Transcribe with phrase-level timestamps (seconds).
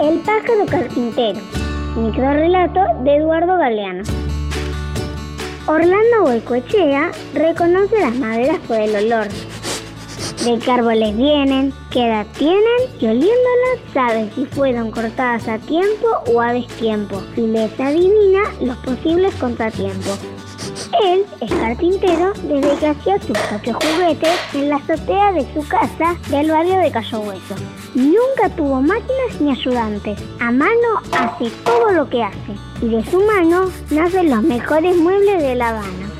[0.00, 1.38] El pájaro carpintero.
[1.94, 4.02] Microrrelato de Eduardo Galeano.
[5.66, 9.28] Orlando Boicoechea reconoce las maderas por el olor.
[10.42, 16.08] De qué árboles vienen, qué edad tienen y oliéndolas sabe si fueron cortadas a tiempo
[16.32, 17.22] o a destiempo.
[17.34, 20.18] Si les adivina los posibles contratiempos.
[21.04, 26.16] Él es carpintero desde que hacía sus propios juguetes en la azotea de su casa
[26.28, 27.54] del barrio de Cayo Hueso.
[27.94, 30.18] Nunca tuvo máquinas ni ayudantes.
[30.40, 32.54] A mano hace todo lo que hace.
[32.82, 36.10] Y de su mano nacen los mejores muebles de La Habana.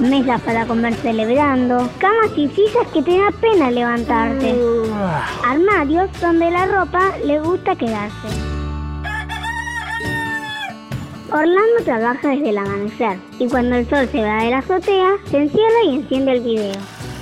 [0.00, 4.54] Mesas para comer celebrando, camas y sillas que te da pena levantarte.
[5.46, 8.55] Armarios donde la ropa le gusta quedarse.
[11.36, 15.36] Orlando trabaja desde el amanecer y cuando el sol se va de la azotea, se
[15.36, 16.74] encierra y enciende el video.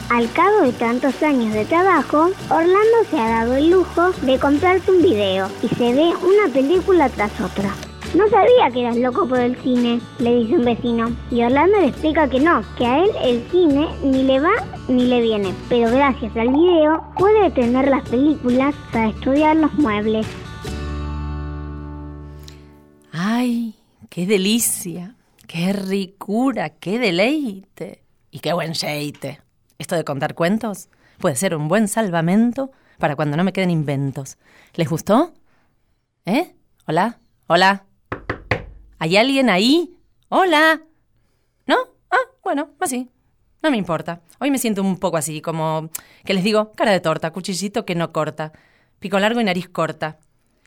[0.09, 4.89] Al cabo de tantos años de trabajo, Orlando se ha dado el lujo de comprarse
[4.93, 7.75] un video y se ve una película tras otra.
[8.15, 11.11] No sabía que eras loco por el cine, le dice un vecino.
[11.33, 14.53] Y Orlando le explica que no, que a él el cine ni le va
[14.87, 15.53] ni le viene.
[15.69, 20.25] Pero gracias al video puede tener las películas para estudiar los muebles.
[23.13, 23.74] ¡Ay!
[24.15, 25.17] ¡Qué delicia!
[25.49, 26.71] ¡Qué ricura!
[26.71, 28.05] ¡Qué deleite!
[28.31, 29.41] Y qué buen sheite.
[29.77, 32.71] Esto de contar cuentos puede ser un buen salvamento
[33.01, 34.39] para cuando no me queden inventos.
[34.75, 35.35] ¿Les gustó?
[36.27, 36.55] ¿Eh?
[36.87, 37.19] ¿Hola?
[37.49, 37.87] ¿Hola?
[39.01, 39.99] ¿Hay alguien ahí?
[40.29, 40.83] ¿Hola?
[41.67, 41.79] ¿No?
[42.09, 43.11] Ah, bueno, así.
[43.65, 44.21] No me importa.
[44.39, 45.91] Hoy me siento un poco así, como
[46.25, 48.53] que les digo, cara de torta, cuchillito que no corta,
[49.01, 50.21] pico largo y nariz corta.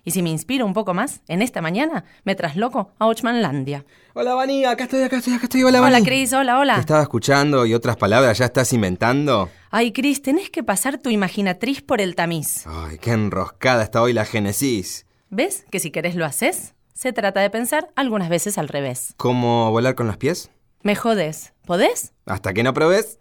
[0.08, 3.84] Y si me inspiro un poco más, en esta mañana me trasloco a Ochmanlandia.
[4.14, 5.64] Hola, Vani, acá estoy, acá estoy, acá estoy.
[5.64, 6.06] Hola, Hola, Vani.
[6.06, 6.76] Cris, hola, hola.
[6.76, 9.50] Te estaba escuchando y otras palabras ya estás inventando.
[9.70, 12.66] Ay, Cris, tenés que pasar tu imaginatriz por el tamiz.
[12.68, 15.06] Ay, qué enroscada está hoy la Génesis.
[15.30, 16.74] ¿Ves que si querés lo haces?
[16.94, 19.14] Se trata de pensar algunas veces al revés.
[19.18, 20.52] ¿Cómo volar con los pies?
[20.84, 21.52] Me jodes.
[21.66, 22.14] ¿Podés?
[22.26, 23.20] ¿Hasta que no probes?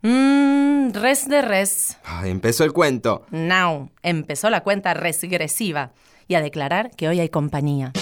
[0.00, 1.98] Mmm, res de res.
[2.06, 3.26] Ay, empezó el cuento.
[3.30, 5.92] Now, empezó la cuenta regresiva
[6.28, 7.92] y a declarar que hoy hay compañía.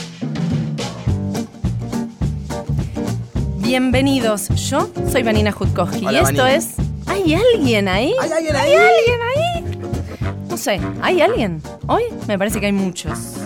[3.58, 6.75] Bienvenidos, yo soy Vanina Jutkowski Hola, y esto es...
[7.06, 8.12] ¿Hay alguien ahí?
[8.20, 8.72] ¿Hay alguien ahí?
[8.72, 9.78] ¿Hay alguien ahí?
[10.48, 11.62] No sé, ¿hay alguien?
[11.86, 13.36] Hoy me parece que hay muchos.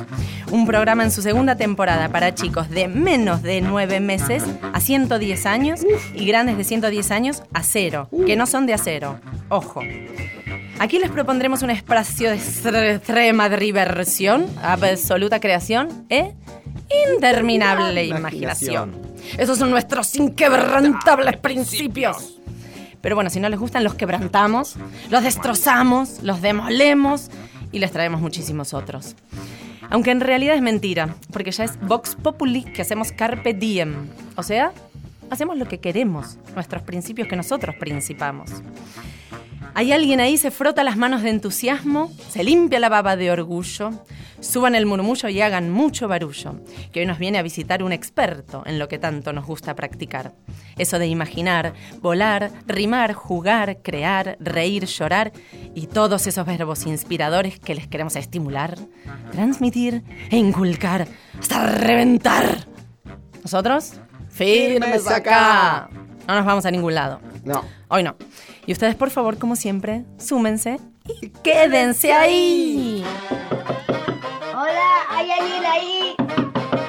[0.51, 5.47] Un programa en su segunda temporada para chicos de menos de 9 meses a 110
[5.47, 5.81] años
[6.15, 9.19] y grandes de 110 años a cero, que no son de acero.
[9.49, 9.83] Ojo.
[10.79, 16.35] Aquí les propondremos un espacio de extrema diversión, absoluta creación e
[17.12, 18.93] interminable imaginación.
[19.39, 22.41] Esos son nuestros inquebrantables principios.
[23.01, 24.77] Pero bueno, si no les gustan, los quebrantamos,
[25.11, 27.31] los destrozamos, los demolemos
[27.71, 29.15] y les traemos muchísimos otros.
[29.91, 34.09] Aunque en realidad es mentira, porque ya es Vox Populi que hacemos Carpe Diem.
[34.37, 34.73] O sea,
[35.31, 38.51] hacemos lo que queremos, nuestros principios que nosotros principamos.
[39.73, 43.91] Hay alguien ahí, se frota las manos de entusiasmo, se limpia la baba de orgullo,
[44.41, 46.61] suban el murmullo y hagan mucho barullo,
[46.93, 50.33] que hoy nos viene a visitar un experto en lo que tanto nos gusta practicar.
[50.77, 55.33] Eso de imaginar, volar, rimar, jugar, crear, reír, llorar
[55.75, 58.77] y todos esos verbos inspiradores que les queremos estimular,
[59.33, 61.09] transmitir e inculcar
[61.39, 62.67] hasta reventar.
[63.43, 63.95] ¿Nosotros?
[64.29, 65.89] Firmes acá.
[66.27, 67.21] No nos vamos a ningún lado.
[67.45, 67.65] No.
[67.89, 68.17] Hoy no.
[68.67, 70.81] Y ustedes, por favor, como siempre, súmense
[71.21, 73.05] y quédense ahí.
[74.55, 76.17] Hola, ¿hay alguien ahí?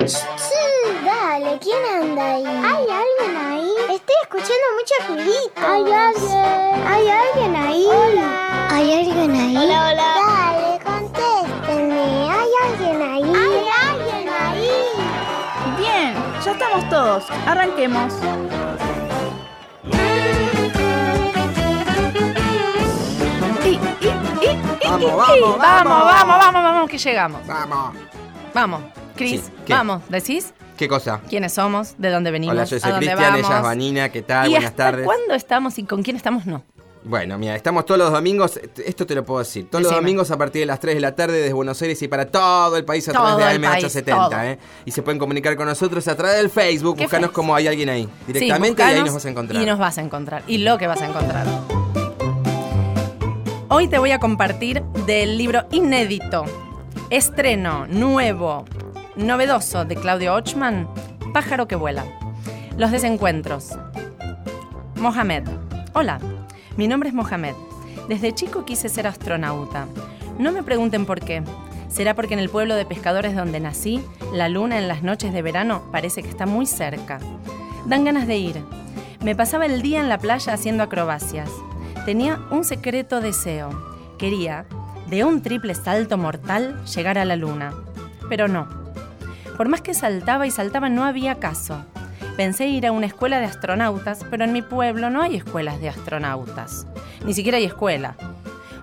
[0.08, 2.46] Sí, dale, ¿quién anda ahí?
[2.46, 3.72] ¿Hay alguien ahí?
[3.94, 5.62] Estoy escuchando mucho ruidito.
[5.68, 6.88] ¿Hay alguien?
[6.88, 7.85] ¿Hay alguien ahí?
[7.88, 8.68] Hola.
[8.69, 9.58] ¿Hay alguien ahí?
[9.58, 10.14] Hola, hola.
[10.28, 12.30] Dale, contéstenme.
[12.31, 13.24] ¿Hay alguien ahí?
[13.24, 14.72] ¿Hay alguien ahí?
[15.78, 16.16] Bien,
[16.46, 17.24] ya estamos todos.
[17.46, 18.14] Arranquemos.
[25.00, 26.38] Vamos, vamos, vamos.
[26.39, 27.46] vamos, vamos, que llegamos.
[27.47, 27.96] Vamos.
[28.53, 28.81] Vamos,
[29.16, 29.73] Cris, Sí, ¿qué?
[29.73, 30.53] vamos, ¿decís?
[30.78, 31.22] ¿Qué cosa?
[31.29, 31.96] ¿Quiénes somos?
[31.97, 32.53] ¿De dónde venimos?
[32.55, 34.47] Hola, yo ¿A soy dónde Cristian, ella es Vanina, ¿qué tal?
[34.47, 35.05] ¿Y Buenas hasta tardes.
[35.05, 36.46] cuándo estamos y con quién estamos?
[36.46, 36.64] No.
[37.03, 40.02] Bueno, mira, estamos todos los domingos, esto te lo puedo decir, todos los Decime.
[40.08, 42.75] domingos a partir de las 3 de la tarde desde Buenos Aires y para todo
[42.78, 44.41] el país a Todo través el de país, AM870, todo.
[44.41, 44.58] ¿eh?
[44.85, 47.34] Y se pueden comunicar con nosotros a través del Facebook, ¿Qué buscanos Facebook?
[47.35, 49.61] como hay alguien ahí, Sí, directamente y ahí buscanos nos vas a encontrar.
[49.61, 50.43] Y nos vas a encontrar.
[50.47, 51.46] Y lo que vas a encontrar.
[53.77, 56.45] Hoy te voy a compartir del libro inédito,
[57.09, 58.63] estreno, nuevo,
[59.17, 60.87] novedoso de Claudio Ochman,
[61.33, 62.05] Pájaro que vuela.
[62.77, 63.77] Los desencuentros.
[64.95, 65.43] Mohamed.
[65.91, 66.22] Hola,
[66.77, 67.53] mi nombre es Mohamed.
[68.07, 69.87] Desde chico quise ser astronauta.
[70.39, 71.43] No me pregunten por qué.
[71.89, 74.01] ¿Será porque en el pueblo de pescadores donde nací,
[74.31, 77.19] la luna en las noches de verano parece que está muy cerca?
[77.85, 78.63] Dan ganas de ir.
[79.22, 81.49] Me pasaba el día en la playa haciendo acrobacias.
[82.05, 83.69] Tenía un secreto deseo.
[84.19, 84.67] Quería,
[85.09, 87.73] de un triple salto mortal, llegar a la luna.
[88.29, 88.67] Pero no.
[89.57, 91.84] Por más que saltaba y saltaba no había caso.
[92.37, 95.90] Pensé ir a una escuela de astronautas, pero en mi pueblo no hay escuelas de
[95.90, 96.85] astronautas.
[97.25, 98.16] Ni siquiera hay escuela.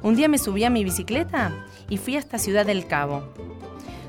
[0.02, 1.52] Un día me subí a mi bicicleta
[1.88, 3.22] y fui hasta Ciudad del Cabo.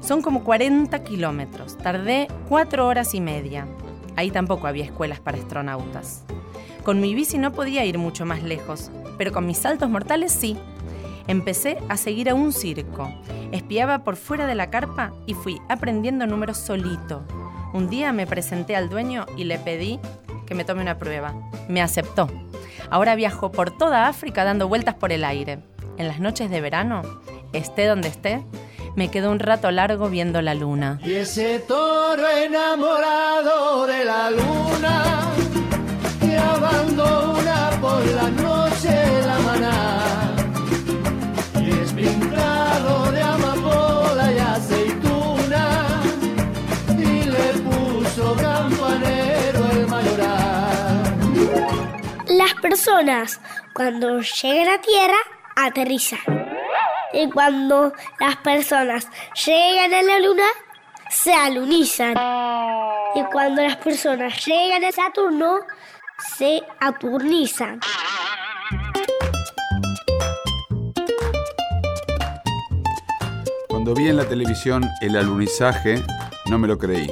[0.01, 1.77] Son como 40 kilómetros.
[1.77, 3.68] Tardé cuatro horas y media.
[4.16, 6.24] Ahí tampoco había escuelas para astronautas.
[6.83, 10.57] Con mi bici no podía ir mucho más lejos, pero con mis saltos mortales sí.
[11.27, 13.09] Empecé a seguir a un circo.
[13.53, 17.24] Espiaba por fuera de la carpa y fui aprendiendo números solito.
[17.74, 19.97] Un día me presenté al dueño y le pedí
[20.45, 21.33] que me tome una prueba.
[21.69, 22.27] Me aceptó.
[22.89, 25.59] Ahora viajo por toda África dando vueltas por el aire.
[25.97, 27.01] En las noches de verano,
[27.53, 28.44] esté donde esté,
[28.97, 31.00] me quedo un rato largo viendo la luna.
[31.06, 35.33] Y ese toro enamorado de la luna
[36.33, 38.94] que abandona por la noche
[39.30, 40.35] la maná
[41.62, 45.65] y es pintado de amapola y aceituna
[46.89, 51.03] y le puso campanero el mayoral.
[52.27, 53.39] Las personas,
[53.74, 55.21] cuando llegan a tierra,
[55.56, 56.25] aterrizan.
[57.13, 59.07] Y cuando las personas
[59.45, 60.47] llegan a la luna,
[61.09, 62.15] se alunizan.
[63.13, 65.59] Y cuando las personas llegan a Saturno,
[66.24, 67.80] se aturnizan.
[73.68, 76.02] Cuando vi en la televisión el alunizaje,
[76.50, 77.12] no me lo creí.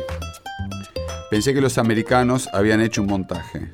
[1.30, 3.70] Pensé que los americanos habían hecho un montaje.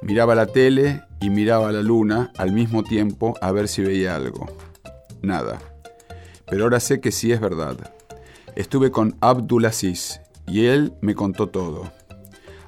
[0.00, 4.46] Miraba la tele y miraba la luna al mismo tiempo a ver si veía algo.
[5.22, 5.58] Nada.
[6.46, 7.76] Pero ahora sé que sí es verdad.
[8.56, 11.92] Estuve con Abdulaziz y él me contó todo.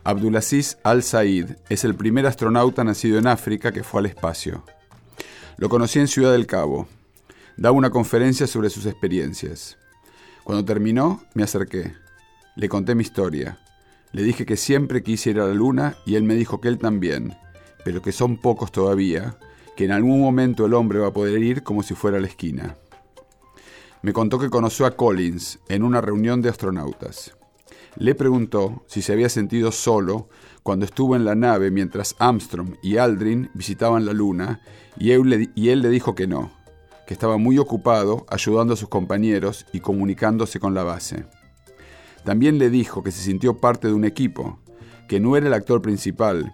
[0.07, 4.63] Abdulaziz Al-Said es el primer astronauta nacido en África que fue al espacio.
[5.57, 6.87] Lo conocí en Ciudad del Cabo.
[7.57, 9.79] Daba una conferencia sobre sus experiencias.
[10.43, 11.95] Cuando terminó, me acerqué.
[12.55, 13.59] Le conté mi historia.
[14.13, 16.79] Le dije que siempre quise ir a la luna y él me dijo que él
[16.79, 17.35] también,
[17.83, 19.39] pero que son pocos todavía,
[19.75, 22.27] que en algún momento el hombre va a poder ir como si fuera a la
[22.27, 22.77] esquina.
[24.03, 27.35] Me contó que conoció a Collins en una reunión de astronautas.
[27.97, 30.29] Le preguntó si se había sentido solo
[30.63, 34.61] cuando estuvo en la nave mientras Armstrong y Aldrin visitaban la Luna
[34.99, 36.51] y él, le, dijo que no,
[37.07, 41.25] que estaba muy ocupado ayudando a sus compañeros y comunicándose con la base.
[42.25, 44.59] También le dijo que se sintió parte de un equipo,
[45.09, 46.53] que no era el actor principal,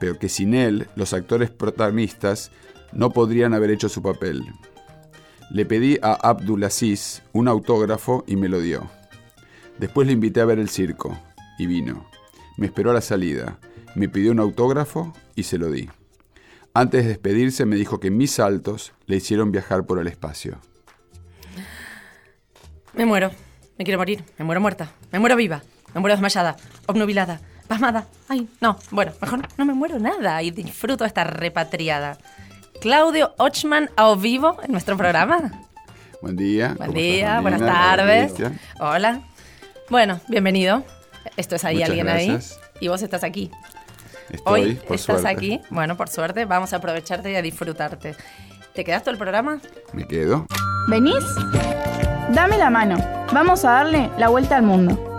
[0.00, 2.50] pero que sin él los actores protagonistas
[2.92, 4.42] no podrían haber hecho su papel.
[5.50, 8.99] Le pedí a Abdulaziz un autógrafo y me lo dio.
[9.80, 11.18] Después le invité a ver el circo
[11.58, 12.04] y vino.
[12.58, 13.58] Me esperó a la salida,
[13.94, 15.88] me pidió un autógrafo y se lo di.
[16.74, 20.58] Antes de despedirse me dijo que mis saltos le hicieron viajar por el espacio.
[22.92, 23.30] Me muero.
[23.78, 24.22] Me quiero morir.
[24.36, 24.92] Me muero muerta.
[25.12, 25.62] Me muero viva.
[25.94, 26.58] Me muero desmayada.
[26.84, 27.40] Obnubilada.
[27.66, 28.06] Pasmada.
[28.28, 28.76] Ay, no.
[28.90, 32.18] Bueno, mejor no me muero nada y disfruto esta repatriada.
[32.82, 35.68] Claudio Ochman a vivo en nuestro programa.
[36.20, 36.74] Buen día.
[36.76, 38.34] Buen ¿cómo día, estás, buenas tardes.
[38.78, 39.29] Hola.
[39.90, 40.84] Bueno, bienvenido.
[41.36, 42.52] Esto es ahí Muchas alguien gracias.
[42.52, 42.68] ahí.
[42.80, 43.50] Y vos estás aquí.
[44.30, 45.28] Estoy, Hoy por estás suerte.
[45.28, 45.60] aquí.
[45.70, 48.14] Bueno, por suerte, vamos a aprovecharte y a disfrutarte.
[48.74, 49.60] ¿Te quedas todo el programa?
[49.92, 50.46] Me quedo.
[50.88, 51.24] ¿Venís?
[52.32, 52.96] Dame la mano.
[53.32, 55.09] Vamos a darle la vuelta al mundo.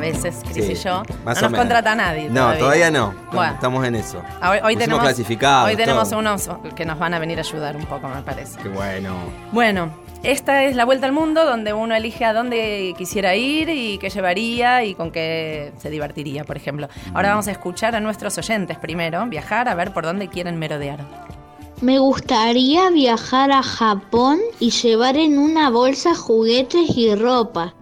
[0.00, 1.02] Veces, Cris Sí, y yo.
[1.24, 1.58] más no o nos menos.
[1.60, 2.28] contrata nadie.
[2.30, 3.14] No, todavía no.
[3.32, 3.54] Bueno.
[3.54, 4.20] Estamos en eso.
[4.64, 6.18] Hoy, tenemos, clasificados, hoy tenemos todo.
[6.20, 8.58] unos que nos van a venir a ayudar un poco, me parece.
[8.60, 9.14] Qué bueno.
[9.52, 9.90] Bueno,
[10.22, 14.10] esta es la vuelta al mundo donde uno elige a dónde quisiera ir y qué
[14.10, 16.88] llevaría y con qué se divertiría, por ejemplo.
[17.14, 21.00] Ahora vamos a escuchar a nuestros oyentes primero, viajar a ver por dónde quieren merodear.
[21.80, 27.72] Me gustaría viajar a Japón y llevar en una bolsa juguetes y ropa.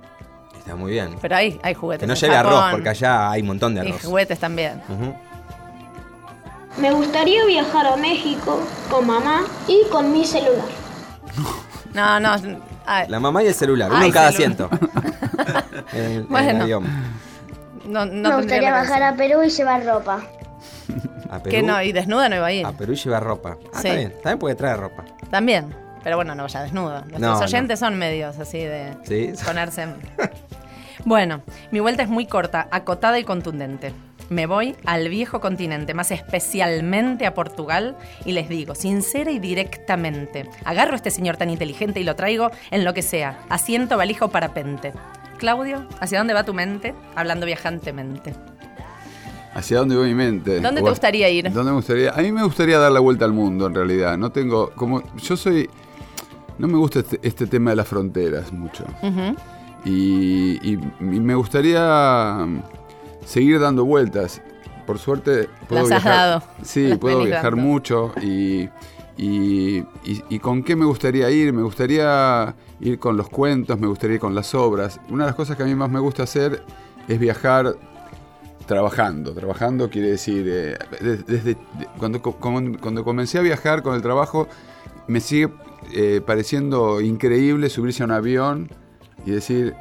[0.69, 1.17] Está muy bien.
[1.23, 2.03] Pero hay, hay juguetes.
[2.03, 2.53] Que no lleve Japón.
[2.53, 4.05] arroz, porque allá hay un montón de Y arroz.
[4.05, 4.83] juguetes también.
[6.77, 8.61] Me gustaría viajar a México
[8.91, 10.67] con mamá y con mi celular.
[11.95, 12.37] No, no.
[13.09, 14.69] La mamá y el celular, uno Ay, en cada asiento.
[15.93, 16.63] En el- en el Bueno.
[16.65, 16.85] avión.
[17.87, 20.21] no, no Me gustaría bajar a Perú y llevar ropa.
[21.31, 22.67] A Perú, Que no, y desnuda no iba a ir.
[22.67, 23.57] a Perú lleva ropa.
[23.73, 23.89] Ah, Sí.
[23.89, 24.13] está bien.
[24.23, 25.05] También puede traer ropa.
[25.31, 25.75] También.
[26.05, 26.91] Pero bueno, no vaya desnudo.
[27.01, 27.39] Nuestros No, no.
[27.41, 29.33] oyentes son medios así de Sí.
[29.45, 29.89] ponerse
[31.09, 33.95] Bueno, mi vuelta es muy corta, acotada y contundente.
[34.29, 37.97] Me voy al viejo continente, más especialmente a Portugal,
[38.27, 42.51] y les digo, sincera y directamente, agarro a este señor tan inteligente y lo traigo
[42.71, 44.93] en lo que sea, asiento, valija o parapente.
[45.39, 46.95] Claudio, ¿hacia dónde va tu mente?
[47.15, 48.35] Hablando viajantemente.
[49.55, 50.61] ¿Hacia dónde va mi mente?
[50.61, 51.51] ¿Dónde te gustaría ir?
[51.51, 52.11] ¿Dónde me gustaría?
[52.11, 54.19] A mí me gustaría dar la vuelta al mundo, en realidad.
[54.19, 54.73] No tengo.
[54.75, 55.03] Como.
[55.17, 55.71] Yo soy.
[56.59, 58.85] No me gusta este, este tema de las fronteras mucho.
[59.85, 62.63] Y, y- y me gustaría mm,
[63.25, 64.43] seguir dando vueltas.
[64.87, 66.13] Por suerte puedo Las has viajar.
[66.31, 66.43] dado.
[66.63, 68.69] Sí, Las puedo viajar mucho y,
[69.19, 71.53] y, con qué me gustaría ir.
[71.53, 75.01] Me gustaría ir con los cuentos, me gustaría ir con las obras.
[75.11, 76.63] Una de las cosas que a mí más me gusta hacer
[77.07, 77.75] es viajar
[78.67, 79.33] trabajando.
[79.35, 81.57] Trabajando quiere decir, eh, de- desde,
[81.99, 84.49] cuando, cuando comencé a viajar con el trabajo,
[85.07, 85.49] me sigue
[85.95, 88.71] eh, pareciendo increíble subirse a un avión
[89.25, 89.75] y decir,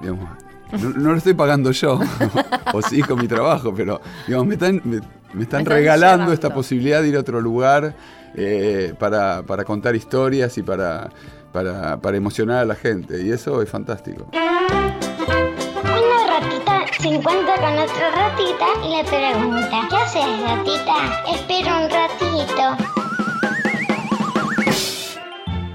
[0.00, 0.28] digamos,
[0.72, 2.00] no, no lo estoy pagando yo,
[2.72, 5.00] o sí con mi trabajo, pero digamos, me están, me,
[5.32, 6.32] me están regalando llevando.
[6.32, 7.94] esta posibilidad de ir a otro lugar
[8.34, 11.08] eh, para, para contar historias y para,
[11.52, 13.22] para, para emocionar a la gente.
[13.22, 14.28] Y eso es fantástico.
[14.32, 20.94] Una ratita se encuentra con otra ratita y le pregunta, ¿qué haces ratita?
[21.34, 22.97] Espera un ratito.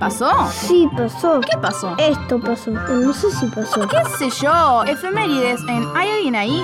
[0.04, 0.32] ¿Pasó?
[0.52, 1.40] Sí, pasó.
[1.42, 1.96] ¿Qué pasó?
[1.98, 3.88] Esto pasó, pero no sé si pasó.
[3.88, 4.84] ¿Qué sé yo?
[4.86, 6.64] Efemérides en ¿Hay alguien ahí?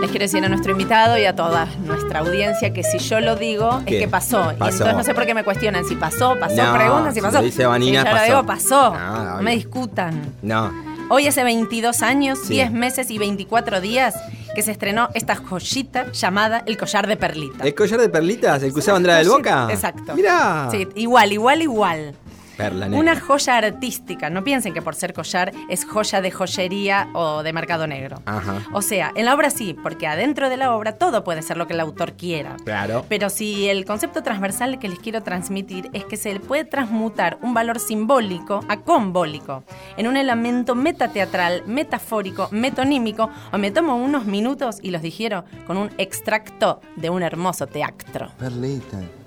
[0.00, 3.36] Les quiero decir a nuestro invitado y a toda nuestra audiencia que si yo lo
[3.36, 3.96] digo ¿Qué?
[3.98, 4.52] es que pasó.
[4.52, 4.72] Y Pasó.
[4.72, 7.38] entonces no sé por qué me cuestionan si pasó, pasó, No, preguntan si si pasó.
[7.38, 8.24] lo dice Vanina, Si yo lo pasó.
[8.26, 8.94] digo, pasó.
[9.36, 10.34] No, me discutan.
[10.40, 10.72] No.
[11.10, 12.54] Hoy hace 22 años, Sí.
[12.54, 14.14] 10 meses y 24 días
[14.60, 17.64] que se estrenó esta joyita llamada El Collar de Perlita.
[17.64, 18.62] ¿El collar de perlitas?
[18.62, 19.68] ¿El que usaba Andrea del Boca?
[19.70, 20.14] Exacto.
[20.14, 20.68] Mirá.
[20.70, 22.14] Sí, igual, igual, igual.
[22.60, 23.00] Perla negra.
[23.00, 24.30] Una joya artística.
[24.30, 28.22] No piensen que por ser collar es joya de joyería o de mercado negro.
[28.26, 28.62] Ajá.
[28.72, 31.66] O sea, en la obra sí, porque adentro de la obra todo puede ser lo
[31.66, 32.56] que el autor quiera.
[32.64, 33.04] Claro.
[33.08, 37.38] Pero si el concepto transversal que les quiero transmitir es que se le puede transmutar
[37.42, 39.64] un valor simbólico a combólico,
[39.96, 45.76] en un elemento metateatral, metafórico, metonímico, o me tomo unos minutos y los digiero con
[45.76, 48.30] un extracto de un hermoso teatro.
[48.38, 49.19] Perlita, Virgilio, ¿qué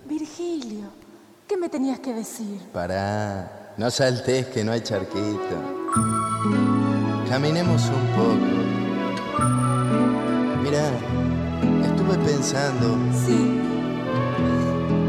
[1.64, 2.60] me tenías que decir?
[2.74, 3.72] pará.
[3.78, 5.56] No saltes que no hay charquito.
[7.30, 8.54] Caminemos un poco.
[10.62, 10.84] Mira,
[11.86, 12.98] estuve pensando.
[13.26, 13.62] Sí,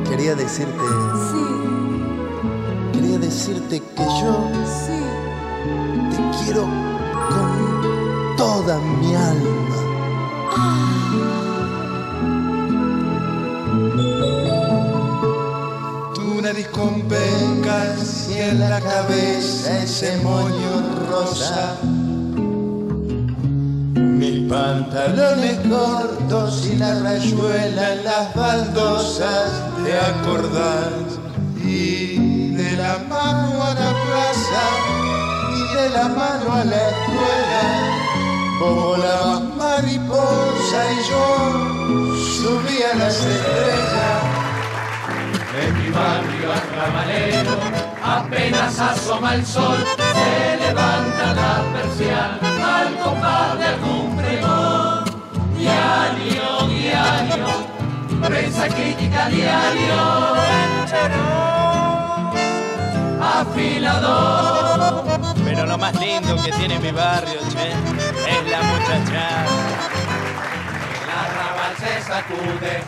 [0.08, 0.84] Quería decirte.
[1.30, 1.44] sí,
[2.92, 5.00] Quería decirte que yo sí.
[6.10, 9.50] te quiero con toda mi alma.
[11.10, 11.43] Tu
[16.62, 21.76] pecas y en la cabeza ese moño rosa.
[23.94, 29.50] Mis pantalones cortos y la rayuela en las baldosas,
[29.84, 31.18] ¿te acordás?
[31.64, 34.64] Y de la mano a la plaza
[35.56, 37.62] y de la mano a la escuela,
[38.60, 41.26] como la mariposa y yo
[42.14, 44.43] subí a las estrellas.
[45.56, 47.56] En mi barrio arrabalero
[48.02, 55.04] apenas asoma el sol, se levanta la persiana al compás de algún pregón.
[55.56, 57.46] Diario, diario,
[58.20, 60.34] prensa crítica diario,
[63.22, 65.04] afilador.
[65.44, 69.46] Pero lo más lindo que tiene mi barrio, che, es la muchachada.
[71.00, 72.82] El arrabal se sacude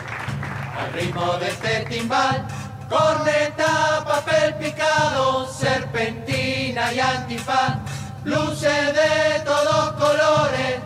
[0.77, 2.56] al ritmo de este timbal.
[2.89, 7.77] Corneta, papel picado, serpentina y antifaz.
[8.23, 10.79] Luces de todos colores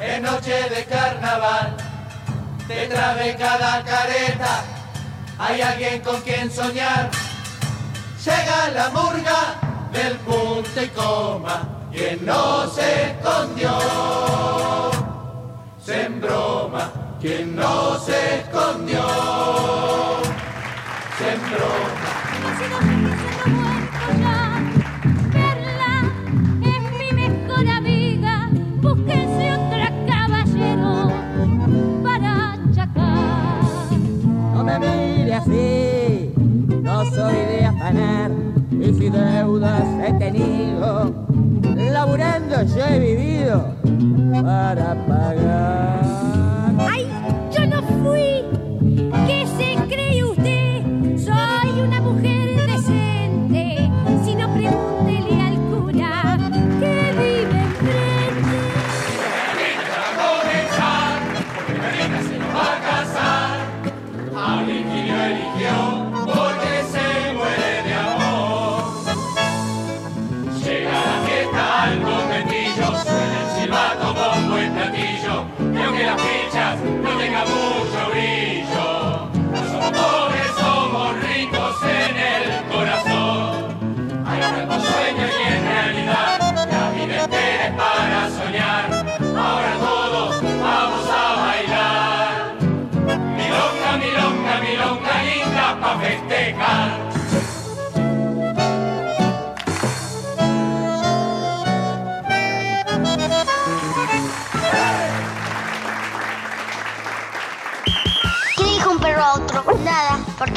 [0.00, 1.76] en noche de carnaval.
[2.68, 4.64] Detrás de cada careta
[5.38, 7.10] hay alguien con quien soñar.
[8.24, 9.54] Llega la murga
[9.92, 13.78] del punto y coma, quien no se escondió
[15.84, 19.00] se embroma, quien no se escondió,
[40.06, 41.26] he tenido,
[41.76, 43.74] laburando yo he vivido
[44.42, 46.09] para pagar.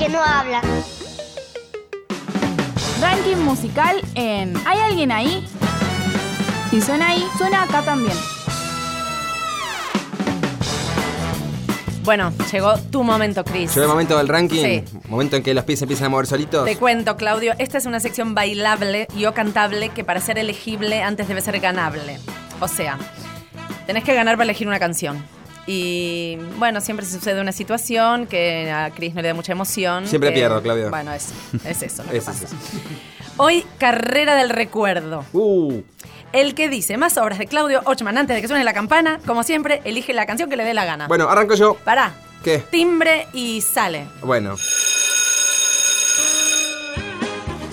[0.04, 0.62] Que no hablan.
[3.00, 5.48] Ranking musical en ¿Hay alguien ahí?
[6.72, 8.18] Si suena ahí, suena acá también.
[12.04, 13.74] Bueno, llegó tu momento, Chris.
[13.74, 14.62] Llegó el momento del ranking.
[14.62, 14.84] Sí.
[15.08, 16.66] Momento en que los pies se empiezan a mover solitos.
[16.66, 21.02] Te cuento, Claudio, esta es una sección bailable y o cantable que para ser elegible
[21.02, 22.20] antes debe ser ganable.
[22.60, 22.98] O sea,
[23.88, 25.24] tenés que ganar para elegir una canción.
[25.66, 30.08] Y bueno, siempre se sucede una situación que a Chris no le da mucha emoción.
[30.08, 30.90] Siempre que- pierdo, Claudio.
[30.90, 31.30] Bueno, es,
[31.66, 32.46] es eso lo que Es pasa.
[32.46, 32.56] eso.
[33.38, 35.26] Hoy, carrera del recuerdo.
[35.34, 35.82] Uh,
[36.34, 39.44] El que dice más obras de Claudio Ochman antes de que suene la campana, como
[39.44, 41.08] siempre, elige la canción que le dé la gana.
[41.08, 41.76] bueno, arranco yo.
[41.84, 42.60] Pará, ¿Qué?
[42.70, 44.06] timbre y sale.
[44.22, 44.56] Bueno.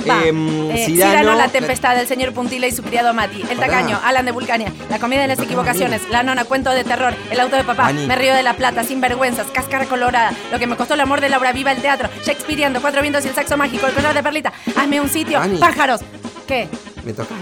[0.09, 0.25] Va.
[0.25, 3.43] Em, Eh, Cyrano, la tempestad del señor Puntila y su criado Mati.
[3.51, 4.73] El tacaño, Alan de Vulcania.
[4.89, 6.03] La comida de las equivocaciones.
[6.11, 7.15] La nona, cuento de terror.
[7.31, 7.89] El auto de papá.
[7.89, 8.07] Ani.
[8.07, 9.47] Me río de la plata, sin vergüenzas.
[9.49, 10.33] Cáscara colorada.
[10.53, 12.09] Lo que me costó el amor de Laura Viva el teatro.
[12.25, 13.87] Shakespeareando, cuatro vientos y el saxo mágico.
[13.87, 14.53] El color de perlita.
[14.77, 15.39] Hazme un sitio.
[15.41, 15.59] Ani.
[15.59, 16.01] Pájaros.
[16.47, 16.69] ¿Qué?
[17.05, 17.35] Me toca.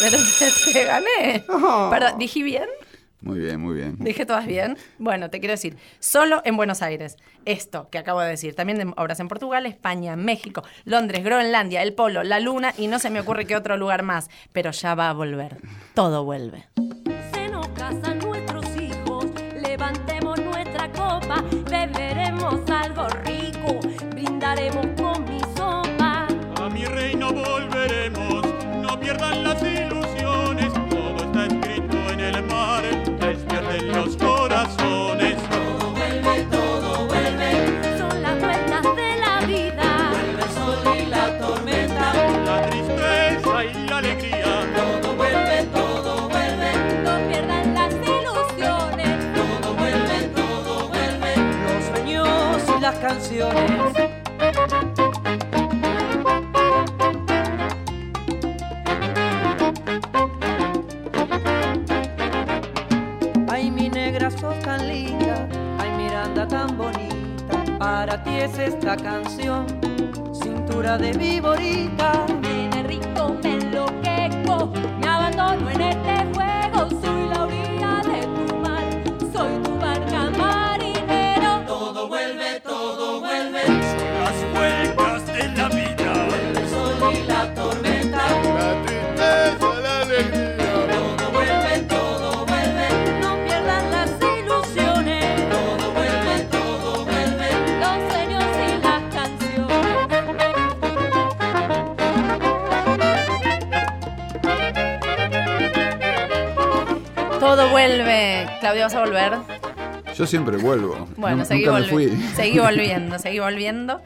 [0.00, 1.44] Pero te, te gané.
[1.90, 2.64] Perdón, ¿dije bien?
[3.22, 3.96] Muy bien, muy bien.
[3.98, 4.78] ¿Dije todas bien?
[4.98, 7.16] Bueno, te quiero decir, solo en Buenos Aires.
[7.44, 8.54] Esto que acabo de decir.
[8.54, 12.98] También de obras en Portugal, España, México, Londres, Groenlandia, El Polo, La Luna y no
[12.98, 14.30] se me ocurre qué otro lugar más.
[14.52, 15.58] Pero ya va a volver.
[15.94, 16.66] Todo vuelve.
[68.40, 69.66] Es esta canción,
[70.32, 72.24] cintura de viborita.
[72.40, 76.19] Nene rico me enloquezco, me abandono en este
[107.88, 108.48] vuelve.
[108.60, 109.32] Claudio, ¿vas a volver?
[110.16, 111.08] Yo siempre vuelvo.
[111.16, 112.28] Bueno, Nu- seguí, nunca me volvi- fui.
[112.36, 114.00] seguí volviendo, seguí volviendo.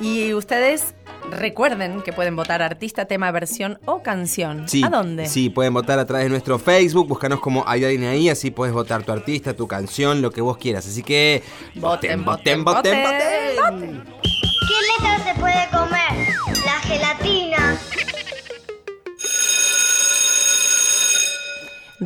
[0.00, 0.94] Y ustedes
[1.30, 4.68] recuerden que pueden votar artista, tema, versión o canción.
[4.68, 5.26] Sí, ¿A dónde?
[5.26, 8.74] Sí, pueden votar a través de nuestro Facebook, búscanos como hay alguien ahí, así puedes
[8.74, 10.86] votar tu artista, tu canción, lo que vos quieras.
[10.86, 11.42] Así que
[11.76, 14.04] voten, voten, voten, voten.
[14.22, 16.34] ¿Qué letra se puede comer?
[16.66, 17.78] La gelatina.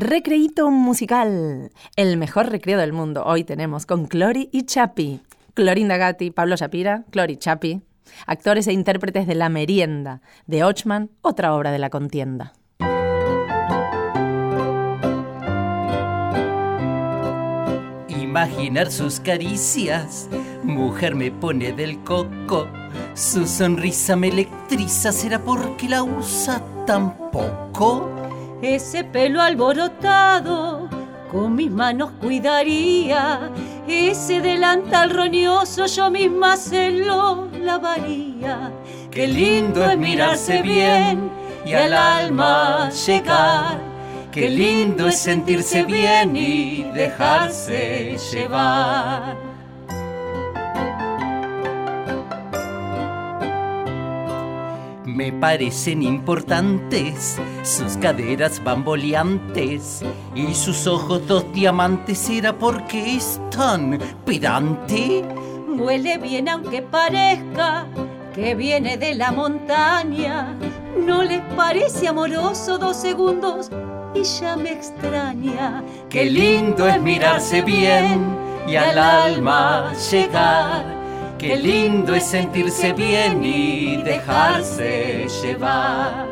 [0.01, 1.73] Recreíto musical.
[1.97, 3.25] El mejor recreo del mundo.
[3.27, 5.21] Hoy tenemos con Clori y Chapi.
[5.55, 7.83] Clorinda Gatti, Pablo Shapira, Clori Chapi.
[8.25, 12.53] Actores e intérpretes de La Merienda, de Ochman, otra obra de la contienda.
[18.09, 20.29] Imaginar sus caricias,
[20.63, 22.69] mujer me pone del coco.
[23.15, 28.09] Su sonrisa me electriza, ¿será porque la usa tan poco?
[28.63, 30.89] Ese pelo alborotado
[31.31, 33.51] con mis manos cuidaría.
[33.87, 38.73] Ese delantal roñoso yo misma se lo lavaría.
[39.11, 41.31] Qué lindo es mirarse bien
[41.65, 43.79] y al alma llegar.
[44.33, 49.48] Qué lindo es sentirse bien y dejarse llevar.
[55.19, 62.19] Me parecen importantes sus caderas bamboleantes y sus ojos dos diamantes.
[62.19, 65.25] ¿Será porque es tan pedante?
[65.77, 67.89] Huele bien aunque parezca
[68.33, 70.57] que viene de la montaña.
[70.97, 73.73] ¿No les parece amoroso dos segundos
[74.15, 75.83] y ya me extraña?
[76.09, 78.25] Qué lindo es mirarse bien
[78.69, 80.98] y al alma llegar.
[81.39, 86.27] Qué lindo es sentirse bien y dejarse llevar.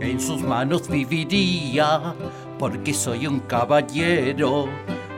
[0.00, 2.14] En sus manos viviría
[2.58, 4.68] porque soy un caballero.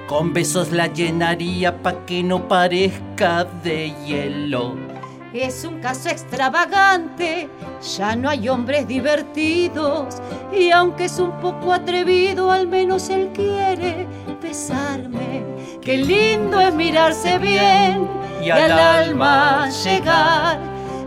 [0.06, 4.87] Con besos la llenaría pa' que no parezca de hielo.
[5.34, 7.50] Es un caso extravagante,
[7.98, 10.16] ya no hay hombres divertidos.
[10.52, 14.06] Y aunque es un poco atrevido, al menos él quiere
[14.40, 15.44] besarme.
[15.82, 18.08] Qué lindo es mirarse bien
[18.42, 20.58] y al alma llegar.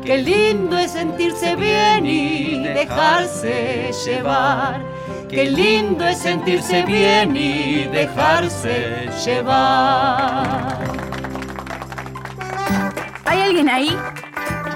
[0.05, 4.81] Qué lindo es sentirse bien y dejarse llevar.
[5.29, 11.00] Qué lindo es sentirse bien y dejarse llevar.
[13.31, 13.97] ¿Hay alguien ahí?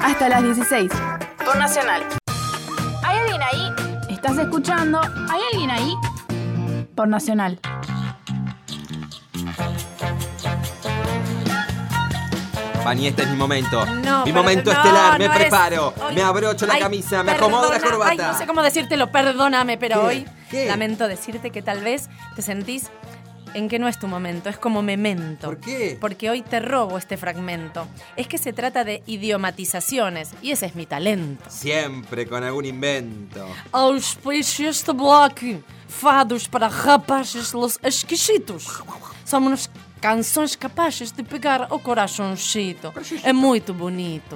[0.01, 0.89] Hasta las 16.
[1.43, 2.05] Por Nacional.
[3.03, 3.73] ¿Hay alguien ahí?
[4.09, 5.01] ¿Estás escuchando?
[5.01, 5.93] ¿Hay alguien ahí?
[6.95, 7.59] Por Nacional.
[12.83, 13.83] Pani, este es mi momento.
[13.85, 15.17] No, mi momento no, estelar.
[15.17, 15.93] me no es- preparo.
[16.07, 17.23] hoy- Me abrocho la Ay, camisa.
[17.23, 18.11] Me acomodo la corbata.
[18.11, 20.05] Ay, no sé cómo decírtelo, perdóname, pero ¿Qué?
[20.05, 20.67] hoy ¿Qué?
[20.67, 22.91] lamento decirte que tal vez te sentís
[23.55, 25.47] en que no es tu momento, es como memento.
[25.47, 25.97] ¿Por qué?
[25.99, 27.87] Porque hoy te robo este fragmento.
[28.17, 31.45] Es que se trata de idiomatizaciones y ese es mi talento.
[31.49, 33.47] Siempre con algún invento.
[33.71, 38.83] Auspícios de bloco, fados para rapazes los exquisitos.
[39.23, 39.69] Somos
[40.01, 42.93] canções capazes de pegar o coraçãozinho.
[43.23, 44.35] É muito bonito.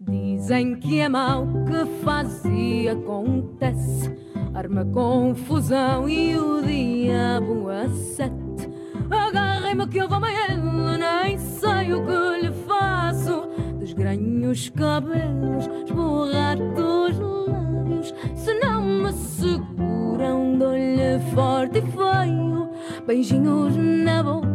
[0.00, 4.33] Dizem que é mau que faz e acontece.
[4.54, 8.70] Arma confusão e o diabo a sete.
[9.10, 10.62] Agarrem-me que eu vou ele,
[10.96, 13.48] nem sei o que lhe faço.
[13.80, 18.14] Desgranho os cabelos, esborrar dos lábios.
[18.36, 22.70] Se não me seguram, dou-lhe forte e feio.
[23.06, 24.46] Beijinhos na boca,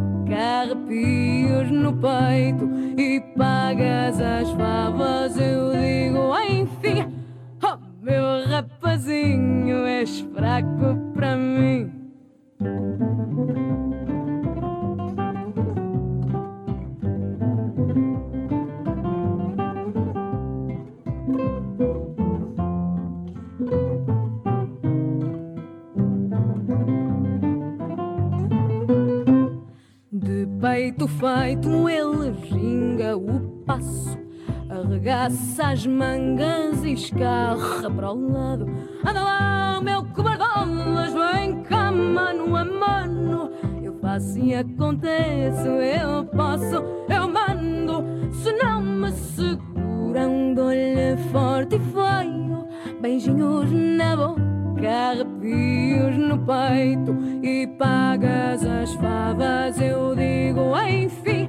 [0.61, 2.69] arrepios no peito.
[2.97, 7.13] E pagas as favas, eu digo enfim.
[7.61, 8.47] Oh, meu
[8.89, 11.91] rapazinho, és fraco para mim.
[30.11, 34.28] De peito feito, ele ginga o passo.
[34.69, 38.67] Arregaça as mangas e escarra para o lado.
[39.03, 43.51] Anda lá, meu cobardolas, vem cá, mano a mano.
[43.81, 46.75] Eu faço e aconteço, eu posso,
[47.09, 48.03] eu mando.
[48.31, 52.67] Se não me seguram, dou-lhe forte e feio.
[53.01, 57.17] Beijinhos na boca, arrepios no peito.
[57.41, 61.48] E pagas as favas, eu digo enfim.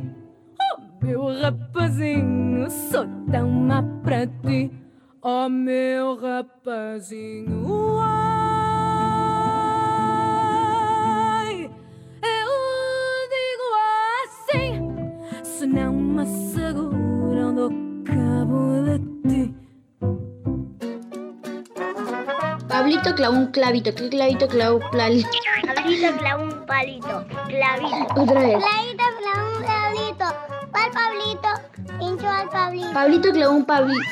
[1.03, 4.71] Meu rapazinho, sou tão má para ti.
[5.23, 8.41] Oh, meu rapazinho, ai,
[12.23, 12.51] eu
[13.35, 13.69] digo
[14.23, 14.73] assim.
[15.43, 17.71] Se não me seguram, dou
[18.05, 19.55] cabo de ti.
[22.69, 23.95] Pablito clavó un clavito.
[23.95, 25.29] ¿Qué clavito clavó palito?
[25.75, 27.27] Pablito clavó un palito.
[27.49, 28.21] Clavito.
[28.21, 28.55] Otra vez.
[28.55, 28.90] Un clavito.
[30.93, 31.99] ¿Cuál Pablito?
[31.99, 32.93] Pinchó al Pablito.
[32.93, 34.03] Pablito clavó un pablito.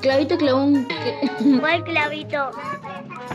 [0.00, 0.88] Clavito clavó un.
[1.60, 2.50] ¿Cuál clavito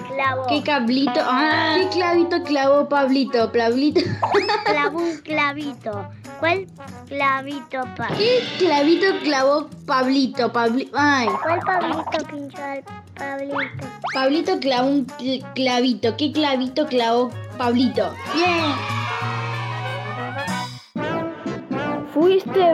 [0.08, 0.48] clavó?
[0.48, 1.20] ¿Qué cablito?
[1.24, 3.52] Ah, ¿qué clavito clavó Pablito?
[3.52, 4.02] Pablito.
[4.66, 6.08] Clavó un clavito.
[6.40, 6.68] ¿Cuál
[7.08, 7.82] clavito?
[8.18, 10.52] ¿Qué clavito clavó Pablito?
[10.52, 10.90] Pabli...
[10.94, 11.28] Ay.
[11.44, 12.84] ¿Cuál Pablito pinchó al
[13.16, 13.88] Pablito?
[14.14, 16.16] Pablito clavó un cl- clavito.
[16.18, 18.14] ¿Qué clavito clavó Pablito?
[18.34, 19.05] Bien.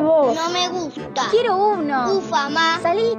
[0.01, 0.35] Vos.
[0.35, 1.27] No me gusta.
[1.29, 2.13] Quiero uno.
[2.13, 2.79] Ufa, ma.
[2.81, 3.17] Salí.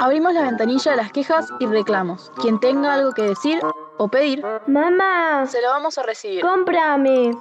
[0.00, 2.32] Abrimos la ventanilla de las quejas y reclamos.
[2.40, 3.60] Quien tenga algo que decir
[3.98, 5.46] o pedir, Mamá.
[5.46, 6.40] se lo vamos a recibir.
[6.42, 7.32] Cómprame.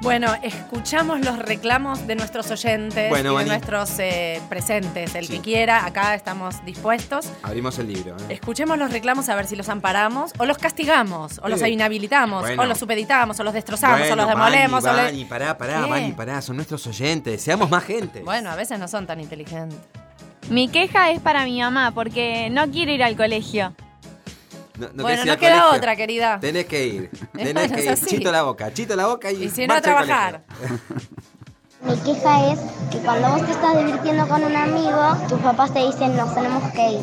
[0.00, 5.14] Bueno, escuchamos los reclamos de nuestros oyentes Bueno, y de nuestros eh, presentes.
[5.16, 5.34] El Sí.
[5.34, 7.28] que quiera, acá estamos dispuestos.
[7.42, 8.14] Abrimos el libro.
[8.16, 8.34] ¿eh?
[8.34, 12.62] Escuchemos los reclamos a ver si los amparamos, o los castigamos, o los inhabilitamos, Bueno.
[12.62, 14.84] o los supeditamos, o los destrozamos, Bueno, o los demolemos.
[14.84, 15.86] Vani, o le- Vani, pará, pará.
[15.86, 16.40] Vani, pará.
[16.42, 17.42] Son nuestros oyentes.
[17.42, 18.22] Seamos más gente.
[18.22, 19.78] Bueno, a veces no son tan inteligentes.
[20.48, 23.74] Mi queja es para mi mamá porque no quiere ir al colegio.
[24.78, 25.76] No, no bueno, ir no queda colegio.
[25.76, 26.38] otra, querida.
[26.40, 27.10] Tenés que ir.
[27.32, 28.06] Tenés Bueno, que ir.
[28.06, 29.44] Chito la boca, chito la boca y.
[29.44, 30.44] Y si no, a trabajar.
[31.82, 32.58] Mi queja es
[32.90, 36.72] que cuando vos te estás divirtiendo con un amigo, tus papás te dicen nos tenemos
[36.72, 37.00] que ir.